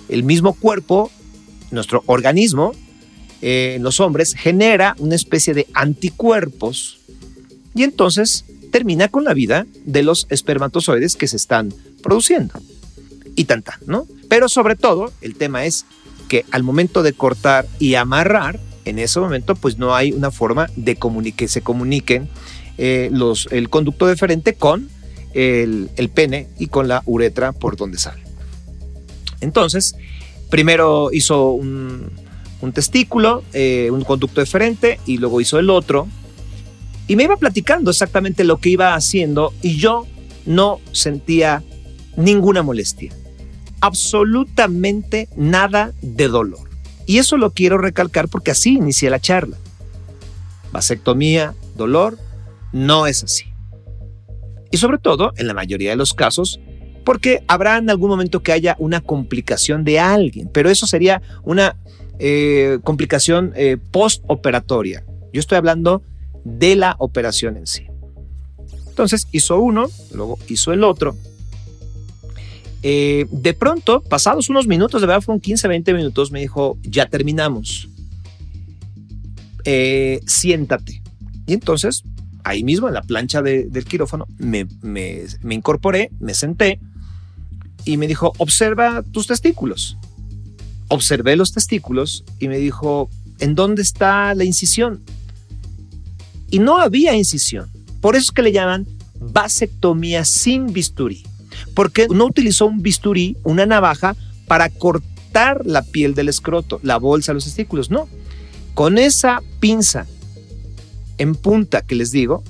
el 0.09 0.25
mismo 0.25 0.55
cuerpo, 0.55 1.13
nuestro 1.71 2.03
organismo, 2.07 2.73
eh, 3.43 3.75
en 3.77 3.83
los 3.83 4.01
hombres 4.01 4.35
genera 4.35 4.95
una 4.99 5.15
especie 5.15 5.55
de 5.55 5.67
anticuerpos 5.75 7.01
y 7.75 7.83
entonces 7.83 8.45
termina 8.71 9.09
con 9.09 9.25
la 9.25 9.35
vida 9.35 9.67
de 9.85 10.03
los 10.03 10.27
espermatozoides 10.31 11.17
que 11.17 11.27
se 11.27 11.37
están 11.37 11.73
produciendo. 12.03 12.55
Y 13.37 13.45
tanta, 13.45 13.79
¿no? 13.87 14.07
Pero 14.29 14.49
sobre 14.49 14.77
todo, 14.77 15.13
el 15.23 15.37
tema 15.37 15.65
es 15.65 15.87
que 16.29 16.45
al 16.51 16.63
momento 16.63 17.03
de 17.03 17.13
cortar 17.13 17.67
y 17.79 17.95
amarrar, 17.95 18.61
en 18.85 18.99
ese 18.99 19.21
momento, 19.21 19.55
pues 19.55 19.79
no 19.79 19.95
hay 19.95 20.13
una 20.13 20.31
forma 20.31 20.69
de 20.77 20.97
que 21.37 21.49
se 21.49 21.61
comuniquen 21.63 22.29
eh, 22.79 23.09
los, 23.13 23.49
el 23.51 23.69
conducto 23.69 24.07
deferente 24.07 24.55
con 24.55 24.89
el, 25.35 25.91
el 25.97 26.09
pene 26.09 26.49
y 26.59 26.69
con 26.69 26.89
la 26.89 27.03
uretra 27.07 27.53
por 27.53 27.77
donde 27.77 27.99
sale. 27.99 28.23
Entonces, 29.41 29.95
primero 30.51 31.11
hizo 31.13 31.51
un, 31.51 32.11
un 32.61 32.73
testículo, 32.73 33.43
eh, 33.53 33.91
un 33.91 34.05
conducto 34.05 34.41
deferente 34.41 35.01
y 35.07 35.19
luego 35.19 35.41
hizo 35.41 35.59
el 35.59 35.71
otro. 35.71 36.09
Y 37.07 37.17
me 37.17 37.25
iba 37.25 37.37
platicando 37.37 37.91
exactamente 37.91 38.45
lo 38.45 38.59
que 38.59 38.71
iba 38.71 38.95
haciendo 38.95 39.53
y 39.63 39.77
yo 39.77 40.07
no 40.47 40.81
sentía 40.93 41.63
ninguna 42.17 42.63
molestia. 42.63 43.13
Absolutamente 43.81 45.29
nada 45.37 45.93
de 46.03 46.29
dolor. 46.29 46.69
Y 47.07 47.19
eso 47.19 47.37
lo 47.37 47.51
quiero 47.51 47.79
recalcar 47.79 48.29
porque 48.29 48.53
así 48.53 48.75
inicié 48.75 49.11
la 49.11 49.19
charla. 49.19 49.57
Vasectomía, 50.71 51.55
dolor, 51.77 52.19
no 52.73 53.07
es 53.07 53.25
así. 53.25 53.47
Y 54.71 54.77
sobre 54.77 54.99
todo, 54.99 55.33
en 55.37 55.49
la 55.49 55.55
mayoría 55.55 55.91
de 55.91 55.97
los 55.97 56.15
casos, 56.15 56.61
porque 57.05 57.43
habrá 57.49 57.79
en 57.79 57.91
algún 57.91 58.11
momento 58.11 58.43
que 58.43 58.53
haya 58.53 58.77
una 58.79 59.01
complicación 59.01 59.83
de 59.83 59.99
alguien, 59.99 60.49
pero 60.53 60.71
eso 60.71 60.87
sería 60.87 61.23
una 61.43 61.77
eh, 62.23 62.79
complicación 62.85 63.53
eh, 63.57 63.79
postoperatoria. 63.91 65.05
Yo 65.33 65.41
estoy 65.41 65.57
hablando 65.57 66.03
de 66.45 66.77
la 66.77 66.95
operación 66.99 67.57
en 67.57 67.67
sí. 67.67 67.87
Entonces 68.89 69.27
hizo 69.33 69.59
uno, 69.59 69.89
luego 70.13 70.39
hizo 70.49 70.75
el 70.75 70.85
otro. 70.85 71.17
Eh, 72.83 73.27
de 73.31 73.55
pronto, 73.55 74.03
pasados 74.03 74.51
unos 74.51 74.67
minutos, 74.67 75.01
de 75.01 75.07
verdad 75.07 75.23
fueron 75.23 75.41
15, 75.41 75.67
20 75.67 75.95
minutos, 75.95 76.31
me 76.31 76.41
dijo, 76.41 76.79
ya 76.83 77.07
terminamos. 77.07 77.89
siéntate. 80.27 81.03
Y 81.47 81.55
entonces, 81.55 82.03
ahí 82.45 82.63
mismo 82.65 82.89
en 82.89 82.95
la 82.95 83.03
plancha 83.03 83.41
del 83.41 83.85
quirófano, 83.87 84.27
me, 84.37 84.67
me 84.83 85.55
incorporé, 85.55 86.11
me 86.21 86.35
senté 86.35 86.81
y 87.87 87.97
me 87.97 88.07
dijo, 88.07 88.35
observa 88.37 89.03
tus 89.11 89.27
testículos. 89.27 89.97
Observé 90.91 91.37
los 91.37 91.53
testículos 91.53 92.25
y 92.39 92.49
me 92.49 92.59
dijo, 92.59 93.09
¿en 93.39 93.55
dónde 93.55 93.81
está 93.81 94.35
la 94.35 94.45
incisión? 94.45 95.01
Y 96.51 96.59
no 96.59 96.79
había 96.79 97.17
incisión. 97.17 97.71
Por 98.01 98.17
eso 98.17 98.25
es 98.25 98.31
que 98.33 98.43
le 98.43 98.53
llaman 98.53 98.87
vasectomía 99.21 100.25
sin 100.25 100.73
bisturí. 100.73 101.25
Porque 101.75 102.09
no 102.09 102.27
utilizó 102.27 102.67
un 102.67 102.83
bisturí, 102.83 103.37
una 103.45 103.67
navaja, 103.67 104.17
para 104.49 104.69
cortar 104.69 105.65
la 105.65 105.83
piel 105.83 106.15
del 106.15 106.29
escroto, 106.29 106.81
la 106.83 106.97
bolsa, 106.97 107.33
los 107.33 107.45
testículos. 107.45 107.91
No. 107.91 108.09
Con 108.75 108.99
esa 108.99 109.43
pinza 109.61 110.07
en 111.19 111.37
punta 111.37 111.83
que 111.83 111.95
les 111.95 112.11
digo, 112.11 112.43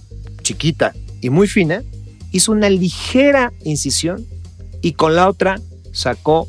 chiquita 0.42 0.94
y 1.20 1.28
muy 1.28 1.46
fina, 1.46 1.82
hizo 2.32 2.52
una 2.52 2.70
ligera 2.70 3.52
incisión 3.64 4.26
y 4.80 4.92
con 4.92 5.14
la 5.14 5.28
otra 5.28 5.60
sacó 5.92 6.48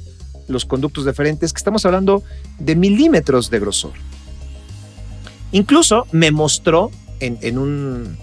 los 0.51 0.65
conductos 0.65 1.05
deferentes, 1.05 1.53
que 1.53 1.57
estamos 1.57 1.85
hablando 1.85 2.23
de 2.59 2.75
milímetros 2.75 3.49
de 3.49 3.59
grosor. 3.59 3.93
Incluso 5.51 6.07
me 6.11 6.31
mostró 6.31 6.91
en, 7.19 7.57
un, 7.57 8.17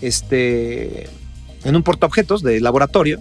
este, 0.00 1.08
en 1.64 1.76
un 1.76 1.82
portaobjetos 1.82 2.42
de 2.42 2.60
laboratorio 2.60 3.20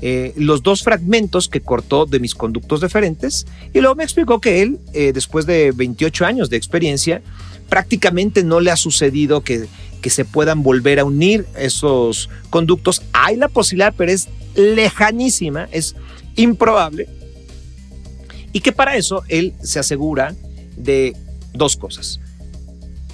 eh, 0.00 0.32
los 0.36 0.62
dos 0.62 0.84
fragmentos 0.84 1.48
que 1.48 1.60
cortó 1.60 2.06
de 2.06 2.20
mis 2.20 2.34
conductos 2.36 2.80
deferentes 2.80 3.46
y 3.74 3.80
luego 3.80 3.96
me 3.96 4.04
explicó 4.04 4.40
que 4.40 4.62
él, 4.62 4.78
eh, 4.92 5.12
después 5.12 5.44
de 5.44 5.72
28 5.72 6.24
años 6.24 6.50
de 6.50 6.56
experiencia, 6.56 7.20
prácticamente 7.68 8.44
no 8.44 8.60
le 8.60 8.70
ha 8.70 8.76
sucedido 8.76 9.40
que, 9.40 9.66
que 10.00 10.10
se 10.10 10.24
puedan 10.24 10.62
volver 10.62 11.00
a 11.00 11.04
unir 11.04 11.46
esos 11.56 12.30
conductos. 12.50 13.02
Hay 13.12 13.36
la 13.36 13.48
posibilidad, 13.48 13.92
pero 13.96 14.12
es 14.12 14.28
lejanísima, 14.54 15.68
es 15.72 15.96
improbable. 16.36 17.08
Y 18.52 18.60
que 18.60 18.72
para 18.72 18.96
eso 18.96 19.22
él 19.28 19.54
se 19.62 19.78
asegura 19.78 20.34
de 20.76 21.16
dos 21.52 21.76
cosas. 21.76 22.20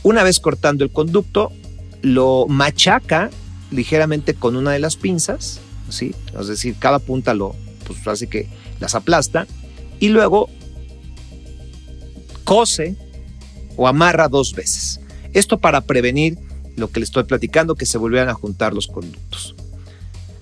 Una 0.02 0.22
vez 0.22 0.38
cortando 0.38 0.84
el 0.84 0.92
conducto, 0.92 1.50
lo 2.02 2.46
machaca 2.48 3.30
ligeramente 3.70 4.34
con 4.34 4.56
una 4.56 4.72
de 4.72 4.78
las 4.78 4.96
pinzas, 4.96 5.60
¿sí? 5.88 6.14
Es 6.38 6.46
decir, 6.46 6.76
cada 6.78 6.98
punta 6.98 7.34
lo, 7.34 7.54
pues 7.86 8.06
así 8.06 8.26
que 8.26 8.48
las 8.80 8.94
aplasta 8.94 9.46
y 10.00 10.08
luego 10.08 10.50
cose 12.44 12.96
o 13.76 13.88
amarra 13.88 14.28
dos 14.28 14.54
veces. 14.54 15.00
Esto 15.32 15.58
para 15.58 15.80
prevenir 15.80 16.38
lo 16.76 16.90
que 16.90 17.00
le 17.00 17.04
estoy 17.04 17.24
platicando, 17.24 17.74
que 17.74 17.86
se 17.86 17.98
volvieran 17.98 18.28
a 18.28 18.34
juntar 18.34 18.74
los 18.74 18.86
conductos. 18.86 19.54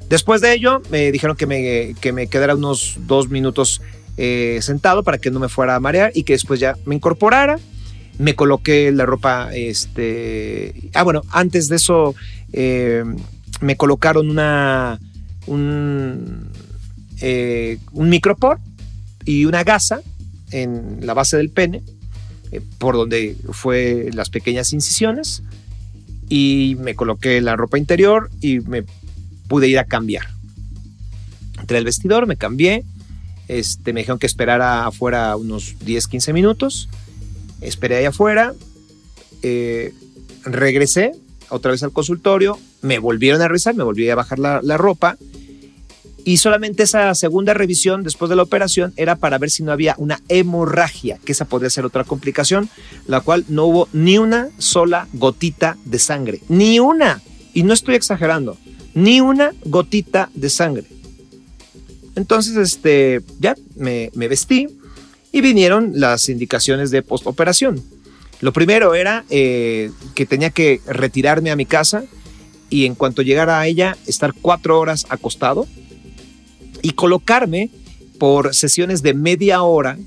Después 0.08 0.40
de 0.40 0.52
ello, 0.52 0.82
me 0.90 1.10
dijeron 1.10 1.36
que 1.36 1.46
me, 1.46 1.94
que 2.00 2.12
me 2.12 2.26
quedara 2.26 2.54
unos 2.54 2.96
dos 3.06 3.30
minutos 3.30 3.80
eh, 4.16 4.58
sentado 4.62 5.02
para 5.02 5.18
que 5.18 5.30
no 5.30 5.40
me 5.40 5.48
fuera 5.48 5.76
a 5.76 5.80
marear 5.80 6.12
y 6.14 6.22
que 6.22 6.34
después 6.34 6.60
ya 6.60 6.76
me 6.84 6.94
incorporara. 6.94 7.58
Me 8.18 8.34
coloqué 8.34 8.92
la 8.92 9.06
ropa, 9.06 9.54
este... 9.54 10.90
Ah, 10.94 11.02
bueno, 11.02 11.22
antes 11.30 11.68
de 11.68 11.76
eso 11.76 12.14
eh, 12.52 13.04
me 13.60 13.76
colocaron 13.76 14.28
una... 14.28 15.00
un, 15.46 16.50
eh, 17.20 17.78
un 17.92 18.08
micropor 18.10 18.58
y 19.24 19.46
una 19.46 19.64
gasa 19.64 20.02
en 20.50 21.06
la 21.06 21.14
base 21.14 21.36
del 21.36 21.48
pene, 21.48 21.82
por 22.78 22.96
donde 22.96 23.36
fue 23.52 24.10
las 24.12 24.28
pequeñas 24.28 24.74
incisiones, 24.74 25.42
y 26.28 26.76
me 26.80 26.94
coloqué 26.94 27.40
la 27.40 27.56
ropa 27.56 27.78
interior 27.78 28.30
y 28.40 28.60
me 28.60 28.84
pude 29.48 29.68
ir 29.68 29.78
a 29.78 29.84
cambiar. 29.84 30.26
Entré 31.58 31.78
al 31.78 31.84
vestidor, 31.84 32.26
me 32.26 32.36
cambié, 32.36 32.84
este, 33.58 33.92
me 33.92 34.00
dijeron 34.00 34.18
que 34.18 34.26
esperara 34.26 34.86
afuera 34.86 35.36
unos 35.36 35.76
10, 35.80 36.08
15 36.08 36.32
minutos, 36.32 36.88
esperé 37.60 37.96
ahí 37.96 38.04
afuera, 38.06 38.54
eh, 39.42 39.92
regresé 40.44 41.12
otra 41.48 41.72
vez 41.72 41.82
al 41.82 41.92
consultorio, 41.92 42.58
me 42.80 42.98
volvieron 42.98 43.42
a 43.42 43.48
revisar, 43.48 43.74
me 43.74 43.84
volví 43.84 44.08
a 44.08 44.14
bajar 44.14 44.38
la, 44.38 44.60
la 44.62 44.78
ropa 44.78 45.18
y 46.24 46.36
solamente 46.36 46.84
esa 46.84 47.14
segunda 47.14 47.52
revisión 47.52 48.04
después 48.04 48.28
de 48.28 48.36
la 48.36 48.42
operación 48.42 48.92
era 48.96 49.16
para 49.16 49.38
ver 49.38 49.50
si 49.50 49.62
no 49.62 49.72
había 49.72 49.94
una 49.98 50.20
hemorragia, 50.28 51.18
que 51.24 51.32
esa 51.32 51.44
podría 51.44 51.68
ser 51.68 51.84
otra 51.84 52.04
complicación, 52.04 52.70
la 53.06 53.20
cual 53.20 53.44
no 53.48 53.66
hubo 53.66 53.88
ni 53.92 54.18
una 54.18 54.48
sola 54.58 55.08
gotita 55.12 55.76
de 55.84 55.98
sangre, 55.98 56.40
ni 56.48 56.78
una, 56.78 57.20
y 57.52 57.64
no 57.64 57.74
estoy 57.74 57.96
exagerando, 57.96 58.56
ni 58.94 59.20
una 59.20 59.52
gotita 59.64 60.30
de 60.34 60.48
sangre. 60.48 60.86
Entonces, 62.16 62.56
este, 62.56 63.20
ya 63.38 63.54
me, 63.76 64.10
vestí 64.14 64.68
y 65.32 65.40
vinieron 65.40 65.92
las 65.94 66.28
indicaciones 66.28 66.90
de 66.90 67.02
postoperación. 67.02 67.82
Lo 68.40 68.52
primero 68.52 68.94
era 68.94 69.24
eh, 69.30 69.90
que 70.14 70.26
tenía 70.26 70.50
que 70.50 70.80
retirarme 70.86 71.50
a 71.50 71.56
mi 71.56 71.64
casa 71.64 72.04
y 72.70 72.86
en 72.86 72.94
cuanto 72.94 73.22
llegara 73.22 73.60
a 73.60 73.66
ella, 73.66 73.96
estar 74.06 74.34
cuatro 74.34 74.78
horas 74.78 75.06
acostado 75.08 75.66
y 76.82 76.92
colocarme 76.92 77.70
por 78.18 78.54
sesiones 78.54 79.02
de 79.02 79.14
media 79.14 79.62
hora 79.62 79.98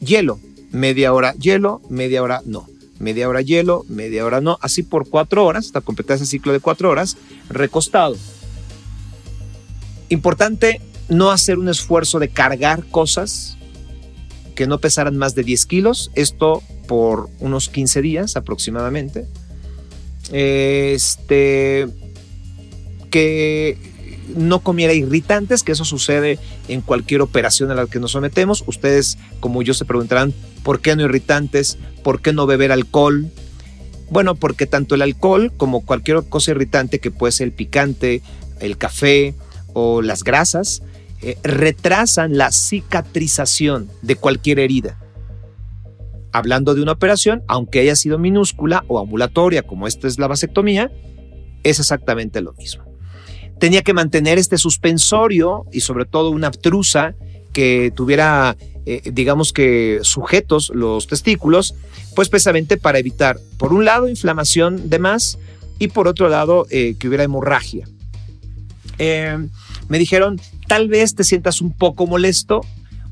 hielo, 0.00 0.38
media 0.70 1.12
hora 1.12 1.32
hielo, 1.34 1.80
media 1.88 2.22
hora 2.22 2.42
no 2.44 2.66
media 2.98 3.28
hora 3.28 3.40
hielo, 3.40 3.84
media 3.88 4.24
hora 4.24 4.40
no, 4.40 4.58
así 4.60 4.82
por 4.82 5.08
cuatro 5.08 5.44
horas, 5.44 5.66
hasta 5.66 5.80
completar 5.80 6.16
ese 6.16 6.26
ciclo 6.26 6.52
de 6.52 6.60
cuatro 6.60 6.90
horas, 6.90 7.16
recostado. 7.48 8.16
Importante 10.08 10.80
no 11.08 11.30
hacer 11.30 11.58
un 11.58 11.68
esfuerzo 11.68 12.18
de 12.18 12.28
cargar 12.28 12.84
cosas 12.84 13.56
que 14.54 14.66
no 14.66 14.78
pesaran 14.78 15.16
más 15.16 15.34
de 15.34 15.44
10 15.44 15.66
kilos, 15.66 16.10
esto 16.14 16.62
por 16.86 17.28
unos 17.38 17.68
15 17.68 18.02
días 18.02 18.36
aproximadamente. 18.36 19.26
Este, 20.32 21.86
que 23.10 23.78
no 24.36 24.60
comiera 24.60 24.92
irritantes, 24.92 25.62
que 25.62 25.72
eso 25.72 25.84
sucede 25.84 26.38
en 26.68 26.80
cualquier 26.80 27.22
operación 27.22 27.70
a 27.70 27.74
la 27.74 27.86
que 27.86 28.00
nos 28.00 28.12
sometemos. 28.12 28.64
Ustedes, 28.66 29.18
como 29.40 29.62
yo, 29.62 29.74
se 29.74 29.84
preguntarán, 29.84 30.34
¿por 30.62 30.80
qué 30.80 30.96
no 30.96 31.04
irritantes? 31.04 31.78
¿Por 32.02 32.20
qué 32.20 32.32
no 32.32 32.46
beber 32.46 32.72
alcohol? 32.72 33.30
Bueno, 34.10 34.34
porque 34.34 34.66
tanto 34.66 34.94
el 34.94 35.02
alcohol 35.02 35.52
como 35.56 35.84
cualquier 35.84 36.24
cosa 36.28 36.50
irritante 36.50 36.98
que 36.98 37.10
puede 37.10 37.32
ser 37.32 37.48
el 37.48 37.52
picante, 37.52 38.22
el 38.60 38.76
café 38.76 39.34
o 39.72 40.02
las 40.02 40.24
grasas, 40.24 40.82
eh, 41.22 41.36
retrasan 41.42 42.36
la 42.36 42.52
cicatrización 42.52 43.88
de 44.02 44.16
cualquier 44.16 44.58
herida. 44.58 44.98
Hablando 46.32 46.74
de 46.74 46.82
una 46.82 46.92
operación, 46.92 47.42
aunque 47.48 47.80
haya 47.80 47.96
sido 47.96 48.18
minúscula 48.18 48.84
o 48.88 48.98
ambulatoria, 48.98 49.62
como 49.62 49.86
esta 49.86 50.06
es 50.06 50.18
la 50.18 50.26
vasectomía, 50.26 50.90
es 51.62 51.80
exactamente 51.80 52.40
lo 52.40 52.52
mismo 52.52 52.88
tenía 53.58 53.82
que 53.82 53.92
mantener 53.92 54.38
este 54.38 54.58
suspensorio 54.58 55.66
y 55.72 55.80
sobre 55.80 56.04
todo 56.04 56.30
una 56.30 56.48
obtrusa 56.48 57.14
que 57.52 57.92
tuviera, 57.94 58.56
eh, 58.86 59.02
digamos 59.12 59.52
que 59.52 60.00
sujetos 60.02 60.70
los 60.74 61.06
testículos, 61.06 61.74
pues 62.14 62.28
precisamente 62.28 62.76
para 62.76 62.98
evitar, 62.98 63.38
por 63.58 63.72
un 63.72 63.84
lado, 63.84 64.08
inflamación 64.08 64.88
de 64.90 64.98
más 64.98 65.38
y 65.78 65.88
por 65.88 66.08
otro 66.08 66.28
lado, 66.28 66.66
eh, 66.70 66.96
que 66.98 67.08
hubiera 67.08 67.24
hemorragia. 67.24 67.86
Me 68.98 69.98
dijeron, 69.98 70.40
tal 70.68 70.88
vez 70.88 71.16
te 71.16 71.24
sientas 71.24 71.60
un 71.60 71.72
poco 71.72 72.06
molesto, 72.06 72.60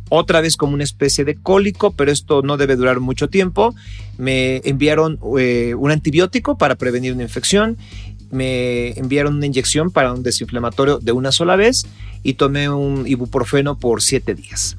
otra 0.09 0.41
vez 0.41 0.57
como 0.57 0.75
una 0.75 0.85
especie 0.85 1.25
de 1.25 1.35
cólico, 1.35 1.91
pero 1.91 2.13
esto 2.13 2.43
no 2.43 2.57
debe 2.57 2.77
durar 2.77 3.01
mucho 3.01 3.29
tiempo. 3.29 3.75
Me 4.19 4.61
enviaron 4.65 5.19
un 5.21 5.91
antibiótico 5.91 6.57
para 6.57 6.77
prevenir 6.77 7.13
una 7.13 7.25
infección 7.25 7.77
me 8.31 8.91
enviaron 8.99 9.37
una 9.37 9.47
inyección 9.47 9.91
para 9.91 10.13
un 10.13 10.23
desinflamatorio 10.23 10.99
de 10.99 11.13
una 11.13 11.33
sola 11.33 11.57
vez 11.57 11.87
y 12.23 12.35
tomé 12.35 12.69
un 12.69 13.07
ibuprofeno 13.07 13.79
por 13.79 14.03
siete 14.03 14.35
días. 14.35 14.77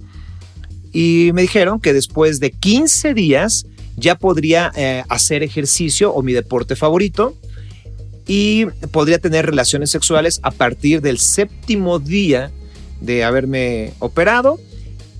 Y 0.92 1.32
me 1.34 1.42
dijeron 1.42 1.80
que 1.80 1.94
después 1.94 2.40
de 2.40 2.52
15 2.52 3.14
días 3.14 3.66
ya 3.96 4.16
podría 4.16 4.72
eh, 4.76 5.04
hacer 5.10 5.44
ejercicio 5.44 6.14
o 6.14 6.22
mi 6.22 6.34
deporte 6.34 6.76
favorito 6.76 7.36
y 8.28 8.66
podría 8.92 9.20
tener 9.20 9.46
relaciones 9.46 9.90
sexuales 9.90 10.40
a 10.44 10.52
partir 10.52 11.02
del 11.02 11.18
séptimo 11.18 12.00
día 12.00 12.52
de 13.02 13.24
haberme 13.24 13.94
operado 14.00 14.60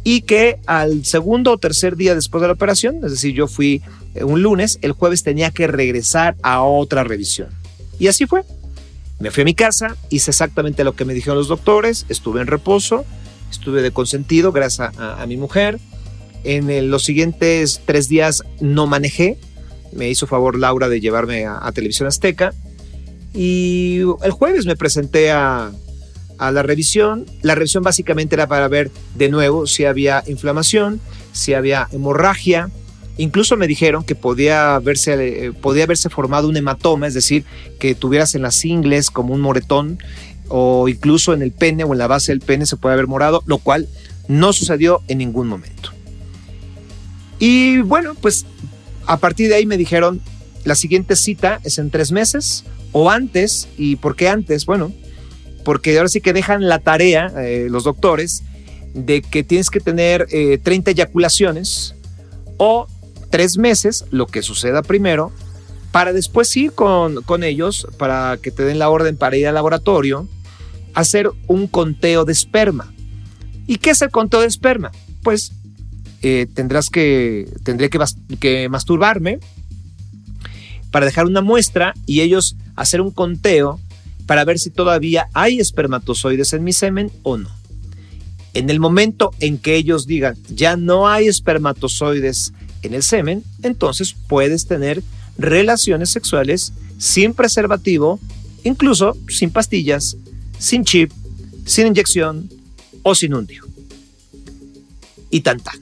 y 0.04 0.22
que 0.22 0.58
al 0.68 1.04
segundo 1.04 1.52
o 1.52 1.58
tercer 1.58 1.98
día 1.98 2.16
después 2.16 2.42
de 2.42 2.48
la 2.48 2.54
operación, 2.54 3.02
es 3.04 3.12
decir, 3.12 3.34
yo 3.34 3.48
fui 3.48 3.82
eh, 4.16 4.24
un 4.24 4.42
lunes, 4.42 4.80
el 4.82 4.94
jueves 4.94 5.22
tenía 5.22 5.52
que 5.52 5.68
regresar 5.68 6.38
a 6.44 6.62
otra 6.62 7.04
revisión. 7.04 7.50
Y 8.00 8.08
así 8.08 8.26
fue. 8.26 8.44
Me 9.20 9.32
fui 9.32 9.42
a 9.42 9.46
mi 9.46 9.54
casa, 9.54 9.98
hice 10.10 10.32
exactamente 10.32 10.84
lo 10.84 10.96
que 10.96 11.04
me 11.04 11.14
dijeron 11.14 11.38
los 11.38 11.50
doctores, 11.50 12.06
estuve 12.08 12.40
en 12.40 12.48
reposo, 12.48 13.04
estuve 13.52 13.82
de 13.82 13.92
consentido 13.92 14.52
gracias 14.54 14.92
a, 14.98 15.26
mi 15.28 15.36
mujer. 15.36 15.80
En 16.46 16.90
los 16.90 17.04
siguientes 17.04 17.82
tres 17.86 18.08
días 18.08 18.44
no 18.62 18.88
manejé, 18.88 19.38
Me 19.92 20.10
hizo 20.10 20.28
favor 20.28 20.58
Laura 20.58 20.88
de 20.88 21.02
llevarme 21.02 21.46
a, 21.48 21.70
Televisión 21.74 22.08
Azteca. 22.08 22.54
Y 23.34 24.04
el 24.24 24.32
jueves 24.32 24.66
me 24.66 24.78
presenté 24.78 25.32
a, 25.32 25.72
a 26.38 26.52
la 26.52 26.64
revisión. 26.64 27.26
La 27.42 27.56
revisión 27.56 27.84
básicamente 27.84 28.36
era 28.36 28.48
para 28.48 28.68
ver 28.68 28.92
de 29.16 29.30
nuevo 29.30 29.68
si 29.68 29.86
había 29.86 30.24
inflamación, 30.28 31.00
si 31.32 31.54
había 31.54 31.88
hemorragia. 31.92 32.70
Incluso 33.18 33.58
me 33.58 33.68
dijeron 33.68 34.04
que 34.04 34.16
podía 34.16 34.80
eh, 34.86 35.52
podía 35.60 35.84
haberse 35.84 36.10
formado 36.10 36.48
un 36.48 36.58
hematoma, 36.58 37.08
es 37.08 37.14
decir, 37.14 37.46
que 37.80 37.96
tuvieras 37.96 38.36
en 38.36 38.44
las 38.44 38.64
ingles 38.64 39.10
como 39.10 39.34
un 39.34 39.42
moretón 39.42 40.00
o 40.50 40.88
incluso 40.88 41.34
en 41.34 41.42
el 41.42 41.52
pene 41.52 41.84
o 41.84 41.94
en 41.94 42.00
la 42.00 42.08
base 42.08 42.32
del 42.32 42.42
pene 42.42 42.66
se 42.66 42.78
puede 42.78 42.94
haber 42.94 43.08
morado, 43.08 43.44
lo 43.48 43.58
cual 43.58 43.88
no 44.28 44.54
sucedió 44.54 45.02
en 45.08 45.18
ningún 45.18 45.48
momento. 45.48 45.92
Y 47.40 47.80
bueno, 47.82 48.16
pues 48.16 48.46
a 49.06 49.18
partir 49.18 49.50
de 49.50 49.56
ahí 49.56 49.66
me 49.66 49.78
dijeron, 49.78 50.22
la 50.64 50.76
siguiente 50.76 51.16
cita 51.16 51.60
es 51.64 51.78
en 51.78 51.90
tres 51.90 52.12
meses 52.12 52.64
o 52.92 53.10
antes. 53.10 53.68
¿Y 53.78 53.96
por 53.96 54.16
qué 54.16 54.30
antes? 54.30 54.66
Bueno, 54.66 54.92
porque 55.68 55.98
ahora 55.98 56.08
sí 56.08 56.22
que 56.22 56.32
dejan 56.32 56.70
la 56.70 56.80
tarea 56.80 57.30
eh, 57.40 57.68
los 57.70 57.84
doctores 57.84 58.42
de 58.94 59.22
que 59.22 59.44
tienes 59.44 59.70
que 59.70 59.82
tener 59.82 60.26
30 60.26 60.72
eh, 60.72 60.94
eyaculaciones 60.94 61.94
o 62.56 62.88
tres 63.30 63.58
meses, 63.58 64.06
lo 64.10 64.28
que 64.28 64.44
suceda 64.44 64.82
primero, 64.82 65.30
para 65.92 66.14
después 66.14 66.56
ir 66.56 66.72
con, 66.72 67.22
con 67.24 67.44
ellos, 67.44 67.86
para 67.98 68.40
que 68.42 68.50
te 68.50 68.64
den 68.64 68.80
la 68.80 68.90
orden 68.90 69.18
para 69.18 69.36
ir 69.36 69.46
al 69.46 69.56
laboratorio, 69.56 70.26
hacer 70.94 71.30
un 71.48 71.68
conteo 71.68 72.24
de 72.24 72.32
esperma. 72.32 72.94
¿Y 73.68 73.80
qué 73.80 73.90
es 73.90 74.02
el 74.02 74.10
conteo 74.10 74.40
de 74.40 74.48
esperma? 74.48 74.94
Pues 75.22 75.52
eh, 76.22 76.48
tendrás 76.54 76.90
que, 76.90 77.52
tendré 77.66 77.90
que, 77.90 78.00
que 78.40 78.70
masturbarme 78.70 79.40
para 80.92 81.06
dejar 81.06 81.26
una 81.26 81.42
muestra 81.42 81.94
y 82.06 82.22
ellos 82.22 82.56
hacer 82.78 83.02
un 83.02 83.12
conteo 83.12 83.82
para 84.28 84.46
ver 84.46 84.60
si 84.60 84.70
todavía 84.70 85.28
hay 85.34 85.60
espermatozoides 85.60 86.54
en 86.54 86.64
mi 86.64 86.74
semen 86.74 87.12
o 87.24 87.38
no. 87.38 87.50
En 88.54 88.70
el 88.70 88.80
momento 88.80 89.32
en 89.40 89.58
que 89.58 89.76
ellos 89.76 90.06
digan 90.06 90.36
ya 90.50 90.78
no 90.78 91.08
hay 91.08 91.28
espermatozoides 91.28 92.54
en 92.84 92.94
el 92.94 93.04
semen, 93.04 93.44
entonces 93.64 94.16
puedes 94.28 94.68
tener 94.68 95.02
relaciones 95.38 96.10
sexuales 96.10 96.74
sin 96.98 97.34
preservativo, 97.34 98.20
incluso 98.64 99.16
sin 99.30 99.50
pastillas, 99.50 100.18
sin 100.60 100.84
chip, 100.84 101.12
sin 101.66 101.88
inyección 101.88 102.50
o 103.04 103.16
sin 103.16 103.34
un 103.34 103.48
Y 105.30 105.42
tan 105.42 105.60
tan. 105.60 105.80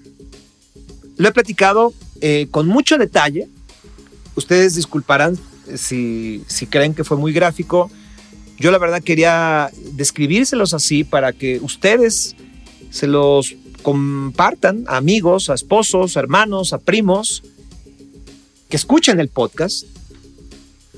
Lo 1.18 1.30
he 1.30 1.32
platicado 1.32 1.94
eh, 2.22 2.48
con 2.52 2.68
mucho 2.68 2.98
detalle. 2.98 3.48
Ustedes 4.36 4.76
disculparán 4.76 5.38
si, 5.76 6.44
si 6.48 6.68
creen 6.68 6.94
que 6.94 7.04
fue 7.04 7.18
muy 7.18 7.32
gráfico. 7.32 7.90
Yo 8.58 8.72
la 8.72 8.78
verdad 8.78 9.04
quería 9.04 9.70
describírselos 9.94 10.74
así 10.74 11.04
para 11.04 11.34
que 11.34 11.60
ustedes 11.60 12.36
se 12.90 13.08
los 13.08 13.56
compartan 13.82 14.86
a 14.88 14.98
amigos, 14.98 15.50
a 15.50 15.54
esposos, 15.54 16.16
a 16.16 16.20
hermanos, 16.20 16.74
a 16.74 16.80
primos, 16.80 17.44
que 18.70 18.78
escuchen 18.78 19.20
el 19.20 19.28
podcast. 19.28 19.86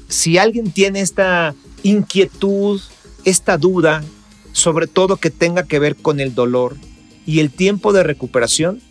Si 0.07 0.37
alguien 0.37 0.71
tiene 0.71 1.01
esta 1.01 1.55
inquietud, 1.83 2.79
esta 3.25 3.57
duda, 3.57 4.03
sobre 4.53 4.87
todo 4.87 5.17
que 5.17 5.29
tenga 5.29 5.63
que 5.63 5.79
ver 5.79 5.95
con 5.95 6.19
el 6.19 6.33
dolor 6.33 6.77
y 7.25 7.39
el 7.39 7.51
tiempo 7.51 7.91
de 7.91 8.03
recuperación, 8.03 8.81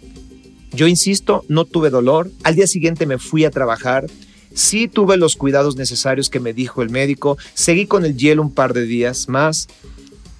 yo 0.73 0.87
insisto, 0.87 1.45
no 1.49 1.65
tuve 1.65 1.89
dolor. 1.89 2.31
Al 2.43 2.55
día 2.55 2.67
siguiente 2.67 3.07
me 3.07 3.19
fui 3.19 3.45
a 3.45 3.51
trabajar. 3.51 4.07
Sí 4.57 4.89
tuve 4.89 5.19
los 5.19 5.37
cuidados 5.37 5.77
necesarios 5.77 6.31
que 6.31 6.41
me 6.41 6.55
dijo 6.55 6.81
el 6.81 6.89
médico. 6.89 7.37
Seguí 7.53 7.87
con 7.87 8.07
el 8.07 8.17
hielo 8.17 8.41
un 8.41 8.51
par 8.51 8.73
de 8.73 8.87
días 8.87 9.29
más. 9.29 9.69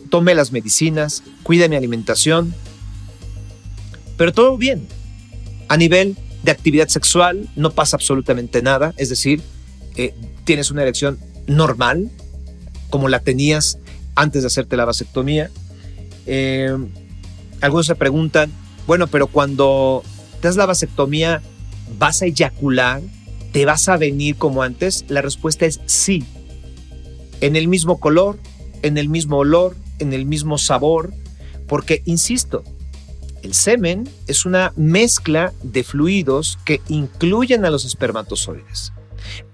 Tomé 0.09 0.35
las 0.35 0.53
medicinas, 0.53 1.23
cuidé 1.43 1.69
mi 1.69 1.77
alimentación. 1.77 2.55
Pero 4.17 4.33
todo 4.33 4.57
bien. 4.57 4.89
A 5.69 5.77
nivel 5.77 6.17
de 6.43 6.51
actividad 6.51 6.89
sexual 6.89 7.51
no 7.57 7.73
pasa 7.73 7.99
absolutamente 7.99 8.63
nada. 8.63 8.95
Es 8.97 9.11
decir, 9.11 9.43
eh, 9.97 10.15
tienes 10.45 10.71
una 10.71 10.81
erección 10.81 11.19
normal, 11.47 12.11
como 12.89 13.11
la 13.11 13.21
tenías 13.21 13.79
antes 14.15 14.43
de 14.43 14.47
hacerte 14.47 14.79
la 14.79 14.87
vasectomía. 14.87 15.51
Eh, 16.25 16.75
algunos 17.61 17.85
se 17.85 17.95
preguntan, 17.95 18.51
bueno, 18.87 19.09
pero 19.09 19.27
cuando 19.27 20.03
te 20.41 20.49
das 20.49 20.57
la 20.57 20.65
vasectomía, 20.65 21.43
¿vas 21.99 22.23
a 22.23 22.25
eyacular? 22.27 23.03
¿Te 23.57 23.65
vas 23.65 23.89
a 23.89 23.97
venir 23.97 24.37
como 24.37 24.63
antes? 24.63 25.07
La 25.09 25.23
respuesta 25.23 25.65
es 25.65 25.81
sí. 25.87 26.23
En 27.41 27.57
el 27.57 27.69
mismo 27.69 27.99
color, 28.01 28.39
en 28.83 28.99
el 28.99 29.09
mismo 29.09 29.39
olor, 29.39 29.75
en 29.99 30.13
el 30.13 30.27
mismo 30.27 30.59
sabor, 30.59 31.15
porque, 31.67 32.03
insisto, 32.05 32.65
el 33.43 33.55
semen 33.55 34.11
es 34.27 34.45
una 34.45 34.75
mezcla 34.77 35.55
de 35.63 35.85
fluidos 35.85 36.59
que 36.67 36.83
incluyen 36.89 37.65
a 37.65 37.71
los 37.71 37.87
espermatozoides. 37.87 38.93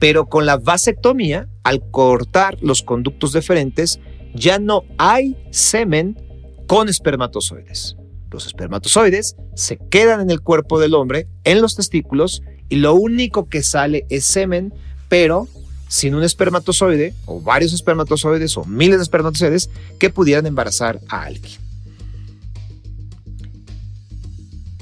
Pero 0.01 0.27
con 0.27 0.47
la 0.47 0.57
vasectomía, 0.57 1.47
al 1.63 1.89
cortar 1.93 2.57
los 2.61 2.83
conductos 2.83 3.33
deferentes, 3.33 4.01
ya 4.35 4.59
no 4.59 4.83
hay 4.99 5.37
semen 5.53 6.21
con 6.67 6.89
espermatozoides. 6.89 7.95
Los 8.33 8.47
espermatozoides 8.47 9.37
se 9.55 9.79
quedan 9.79 10.21
en 10.23 10.31
el 10.31 10.41
cuerpo 10.41 10.81
del 10.81 10.95
hombre, 10.95 11.29
en 11.45 11.63
los 11.63 11.77
testículos, 11.77 12.43
y 12.73 12.77
lo 12.77 12.95
único 12.95 13.51
que 13.51 13.63
sale 13.63 14.07
es 14.09 14.25
semen, 14.25 14.73
pero 15.11 15.47
sin 15.89 16.15
un 16.15 16.23
espermatozoide, 16.23 17.13
o 17.27 17.39
varios 17.39 17.75
espermatozoides, 17.75 18.57
o 18.57 18.65
miles 18.65 18.97
de 18.97 19.03
espermatozoides 19.03 19.69
que 19.99 20.09
pudieran 20.09 20.47
embarazar 20.47 20.99
a 21.11 21.25
alguien. 21.25 21.61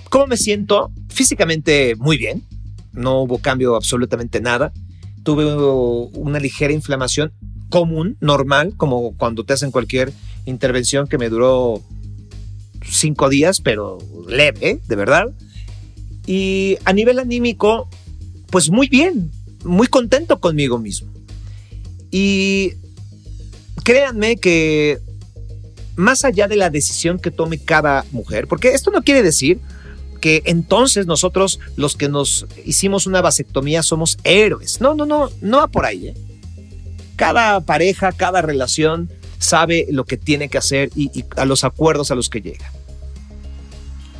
¿Cómo 0.09 0.29
me 0.29 0.37
siento? 0.37 0.92
Físicamente 1.09 1.96
muy 1.96 2.16
bien. 2.16 2.44
No 2.92 3.22
hubo 3.22 3.38
cambio 3.38 3.74
absolutamente 3.74 4.40
nada. 4.40 4.72
Tuve 5.24 5.53
una 6.16 6.38
ligera 6.38 6.72
inflamación 6.72 7.33
común, 7.70 8.16
normal, 8.20 8.74
como 8.76 9.16
cuando 9.16 9.42
te 9.42 9.55
hacen 9.55 9.72
cualquier 9.72 10.12
intervención 10.44 11.09
que 11.09 11.18
me 11.18 11.29
duró 11.29 11.83
cinco 12.88 13.29
días, 13.29 13.61
pero 13.61 13.98
leve, 14.29 14.79
de 14.87 14.94
verdad. 14.94 15.26
Y 16.26 16.76
a 16.85 16.92
nivel 16.92 17.18
anímico, 17.18 17.88
pues 18.50 18.70
muy 18.70 18.88
bien, 18.88 19.30
muy 19.64 19.87
contento 19.87 20.40
conmigo 20.40 20.78
mismo. 20.78 21.11
Y 22.11 22.74
créanme 23.85 24.37
que 24.37 24.98
más 25.96 26.24
allá 26.24 26.48
de 26.48 26.56
la 26.56 26.70
decisión 26.70 27.18
que 27.18 27.30
tome 27.30 27.59
cada 27.59 28.04
mujer, 28.12 28.46
porque 28.46 28.70
esto 28.70 28.90
no 28.90 29.02
quiere 29.02 29.22
decir 29.22 29.61
que 30.20 30.42
entonces 30.44 31.06
nosotros 31.06 31.61
los 31.76 31.96
que 31.96 32.09
nos 32.09 32.46
hicimos 32.64 33.06
una 33.06 33.22
vasectomía 33.22 33.83
somos 33.83 34.18
héroes. 34.22 34.80
No, 34.80 34.94
no, 34.94 35.06
no, 35.06 35.30
no 35.40 35.59
va 35.59 35.68
por 35.68 35.87
ahí. 35.87 36.09
¿eh? 36.09 36.14
Cada 37.16 37.61
pareja, 37.61 38.12
cada 38.12 38.42
relación 38.42 39.11
sabe 39.38 39.87
lo 39.90 40.04
que 40.04 40.16
tiene 40.16 40.48
que 40.48 40.59
hacer 40.59 40.90
y, 40.94 41.24
a 41.37 41.46
los 41.46 41.64
acuerdos 41.64 42.11
a 42.11 42.14
los 42.14 42.28
que 42.28 42.42
llega. 42.42 42.70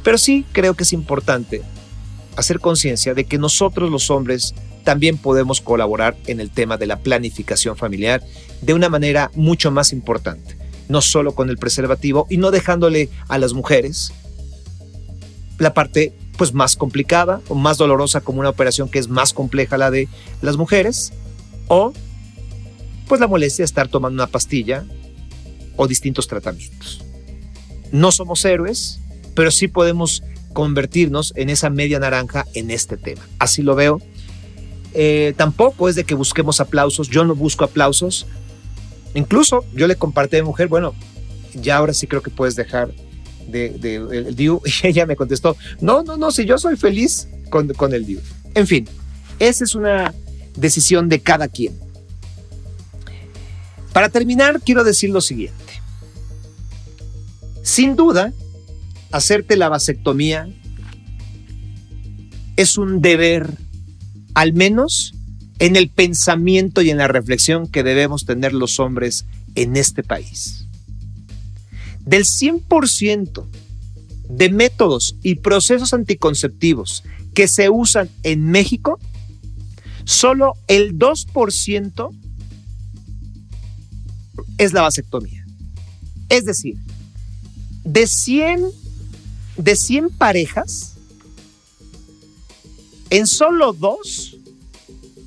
Pero 0.03 0.17
sí 0.17 0.47
creo 0.53 0.75
que 0.75 0.85
es 0.85 0.93
importante 0.93 1.63
hacer 2.37 2.61
conciencia 2.61 3.15
de 3.15 3.25
que 3.25 3.39
nosotros 3.39 3.91
los 3.91 4.11
hombres 4.11 4.55
también 4.85 5.19
podemos 5.19 5.61
colaborar 5.61 6.17
en 6.27 6.41
el 6.41 6.51
tema 6.51 6.77
de 6.77 6.87
la 6.87 6.99
planificación 6.99 7.77
familiar 7.77 8.23
de 8.63 8.75
una 8.75 8.89
manera 8.89 9.31
mucho 9.35 9.71
más 9.71 9.93
importante, 9.93 10.57
no 10.89 11.03
solo 11.03 11.35
con 11.35 11.51
el 11.51 11.59
preservativo 11.59 12.27
y 12.31 12.39
no 12.39 12.51
dejándole 12.51 13.09
a 13.29 13.39
las 13.39 13.53
mujeres 13.53 14.13
la 15.59 15.75
parte 15.75 16.15
pues 16.39 16.55
más 16.55 16.75
complicada 16.75 17.43
o 17.49 17.55
más 17.55 17.77
dolorosa 17.77 18.23
como 18.23 18.41
una 18.41 18.49
operación 18.49 18.89
que 18.89 18.99
es 18.99 19.09
más 19.09 19.35
compleja 19.35 19.77
la 19.77 19.91
de 19.91 20.09
las 20.41 20.57
mujeres 20.57 21.13
o 21.69 21.93
pues 23.07 23.21
la 23.21 23.27
molestia 23.27 23.63
de 23.63 23.67
estar 23.67 23.89
tomando 23.89 24.23
una 24.23 24.31
pastilla 24.31 24.85
o 25.77 25.87
distintos 25.87 26.29
tratamientos. 26.29 27.05
No 27.93 28.13
somos 28.13 28.45
héroes, 28.45 29.01
pero 29.35 29.51
sí 29.51 29.69
podemos 29.69 30.23
convertirnos 30.53 31.33
en 31.37 31.51
esa 31.51 31.71
media 31.71 31.99
naranja 31.99 32.47
en 32.55 32.71
este 32.71 32.97
tema. 32.97 33.23
Así 33.39 33.63
lo 33.63 33.75
veo. 33.75 34.01
Eh, 34.93 35.35
tampoco 35.37 35.89
es 35.89 35.95
de 35.95 36.05
que 36.05 36.15
busquemos 36.15 36.61
aplausos, 36.61 37.09
yo 37.09 37.25
no 37.25 37.35
busco 37.35 37.65
aplausos. 37.65 38.27
Incluso 39.15 39.65
yo 39.75 39.87
le 39.87 39.97
compartí 39.97 40.37
a 40.37 40.43
mi 40.43 40.47
mujer, 40.47 40.69
bueno, 40.69 40.95
ya 41.55 41.77
ahora 41.77 41.93
sí 41.93 42.07
creo 42.07 42.23
que 42.23 42.31
puedes 42.31 42.57
dejar 42.57 42.93
de, 43.49 43.77
el 44.13 44.37
DIU 44.37 44.61
y 44.83 44.87
ella 44.87 45.07
me 45.07 45.17
contestó, 45.17 45.57
no, 45.81 46.03
no, 46.03 46.17
no, 46.17 46.31
si 46.31 46.45
yo 46.45 46.59
soy 46.59 46.77
feliz 46.77 47.29
con, 47.51 47.69
con 47.75 47.95
el 47.95 48.07
DIU. 48.07 48.21
En 48.55 48.67
fin, 48.67 48.89
esa 49.39 49.65
es 49.65 49.75
una 49.75 50.15
decisión 50.57 51.09
de 51.09 51.21
cada 51.21 51.49
quien. 51.49 51.79
Para 53.93 54.09
terminar, 54.09 54.61
quiero 54.61 54.85
decir 54.85 55.11
lo 55.11 55.21
siguiente. 55.21 55.59
Sin 57.63 57.97
duda, 57.97 58.33
hacerte 59.13 59.57
la 59.57 59.69
vasectomía 59.69 60.49
es 62.57 62.79
un 62.79 63.01
deber 63.01 63.49
al 64.35 64.53
menos 64.53 65.15
en 65.59 65.77
el 65.77 65.91
pensamiento 65.91 66.83
y 66.83 66.91
en 66.91 66.99
la 66.99 67.09
reflexión 67.09 67.69
que 67.69 67.83
debemos 67.83 68.25
tener 68.25 68.53
los 68.53 68.81
hombres 68.81 69.27
en 69.55 69.77
este 69.77 70.03
país. 70.03 70.67
Del 72.05 72.25
100% 72.25 73.47
de 74.29 74.51
métodos 74.51 75.17
y 75.23 75.37
procesos 75.37 75.93
anticonceptivos 75.93 77.03
que 77.35 77.49
se 77.49 77.69
usan 77.69 78.09
en 78.23 78.51
México, 78.51 78.99
solo 80.05 80.55
el 80.67 80.99
2% 80.99 82.11
es 84.59 84.73
la 84.73 84.83
vasectomía. 84.83 85.45
Es 86.29 86.45
decir, 86.45 86.77
de 87.85 88.07
100, 88.07 88.65
de 89.57 89.77
100 89.77 90.11
parejas, 90.11 90.95
en 93.11 93.27
solo 93.27 93.73
dos, 93.73 94.37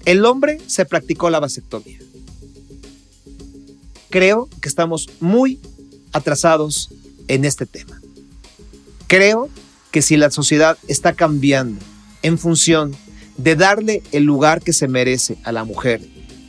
el 0.05 0.25
hombre 0.25 0.59
se 0.67 0.85
practicó 0.85 1.29
la 1.29 1.39
vasectomía. 1.39 1.99
Creo 4.09 4.47
que 4.61 4.69
estamos 4.69 5.09
muy 5.19 5.59
atrasados 6.11 6.89
en 7.27 7.45
este 7.45 7.65
tema. 7.65 7.99
Creo 9.07 9.49
que 9.91 10.01
si 10.01 10.17
la 10.17 10.31
sociedad 10.31 10.77
está 10.87 11.13
cambiando 11.13 11.83
en 12.21 12.37
función 12.37 12.95
de 13.37 13.55
darle 13.55 14.03
el 14.11 14.23
lugar 14.23 14.61
que 14.61 14.73
se 14.73 14.87
merece 14.87 15.37
a 15.43 15.51
la 15.51 15.63
mujer 15.63 16.01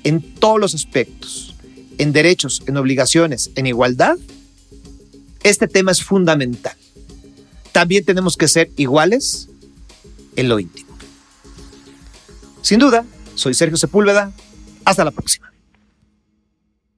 en 0.05 0.35
todos 0.35 0.61
los 0.61 0.75
aspectos, 0.75 1.55
en 1.99 2.13
derechos, 2.13 2.63
en 2.67 2.77
obligaciones, 2.77 3.51
en 3.55 3.67
igualdad, 3.67 4.17
este 5.43 5.69
tema 5.69 5.93
es 5.93 6.03
fundamental. 6.03 6.77
También 7.75 8.05
tenemos 8.05 8.37
que 8.37 8.47
ser 8.47 8.71
iguales 8.77 9.49
en 10.37 10.49
lo 10.49 10.61
íntimo. 10.61 10.97
Sin 12.63 12.79
duda, 12.79 13.05
soy 13.35 13.53
Sergio 13.53 13.77
Sepúlveda. 13.77 14.31
Hasta 14.85 15.05
la 15.05 15.11
próxima. 15.11 15.53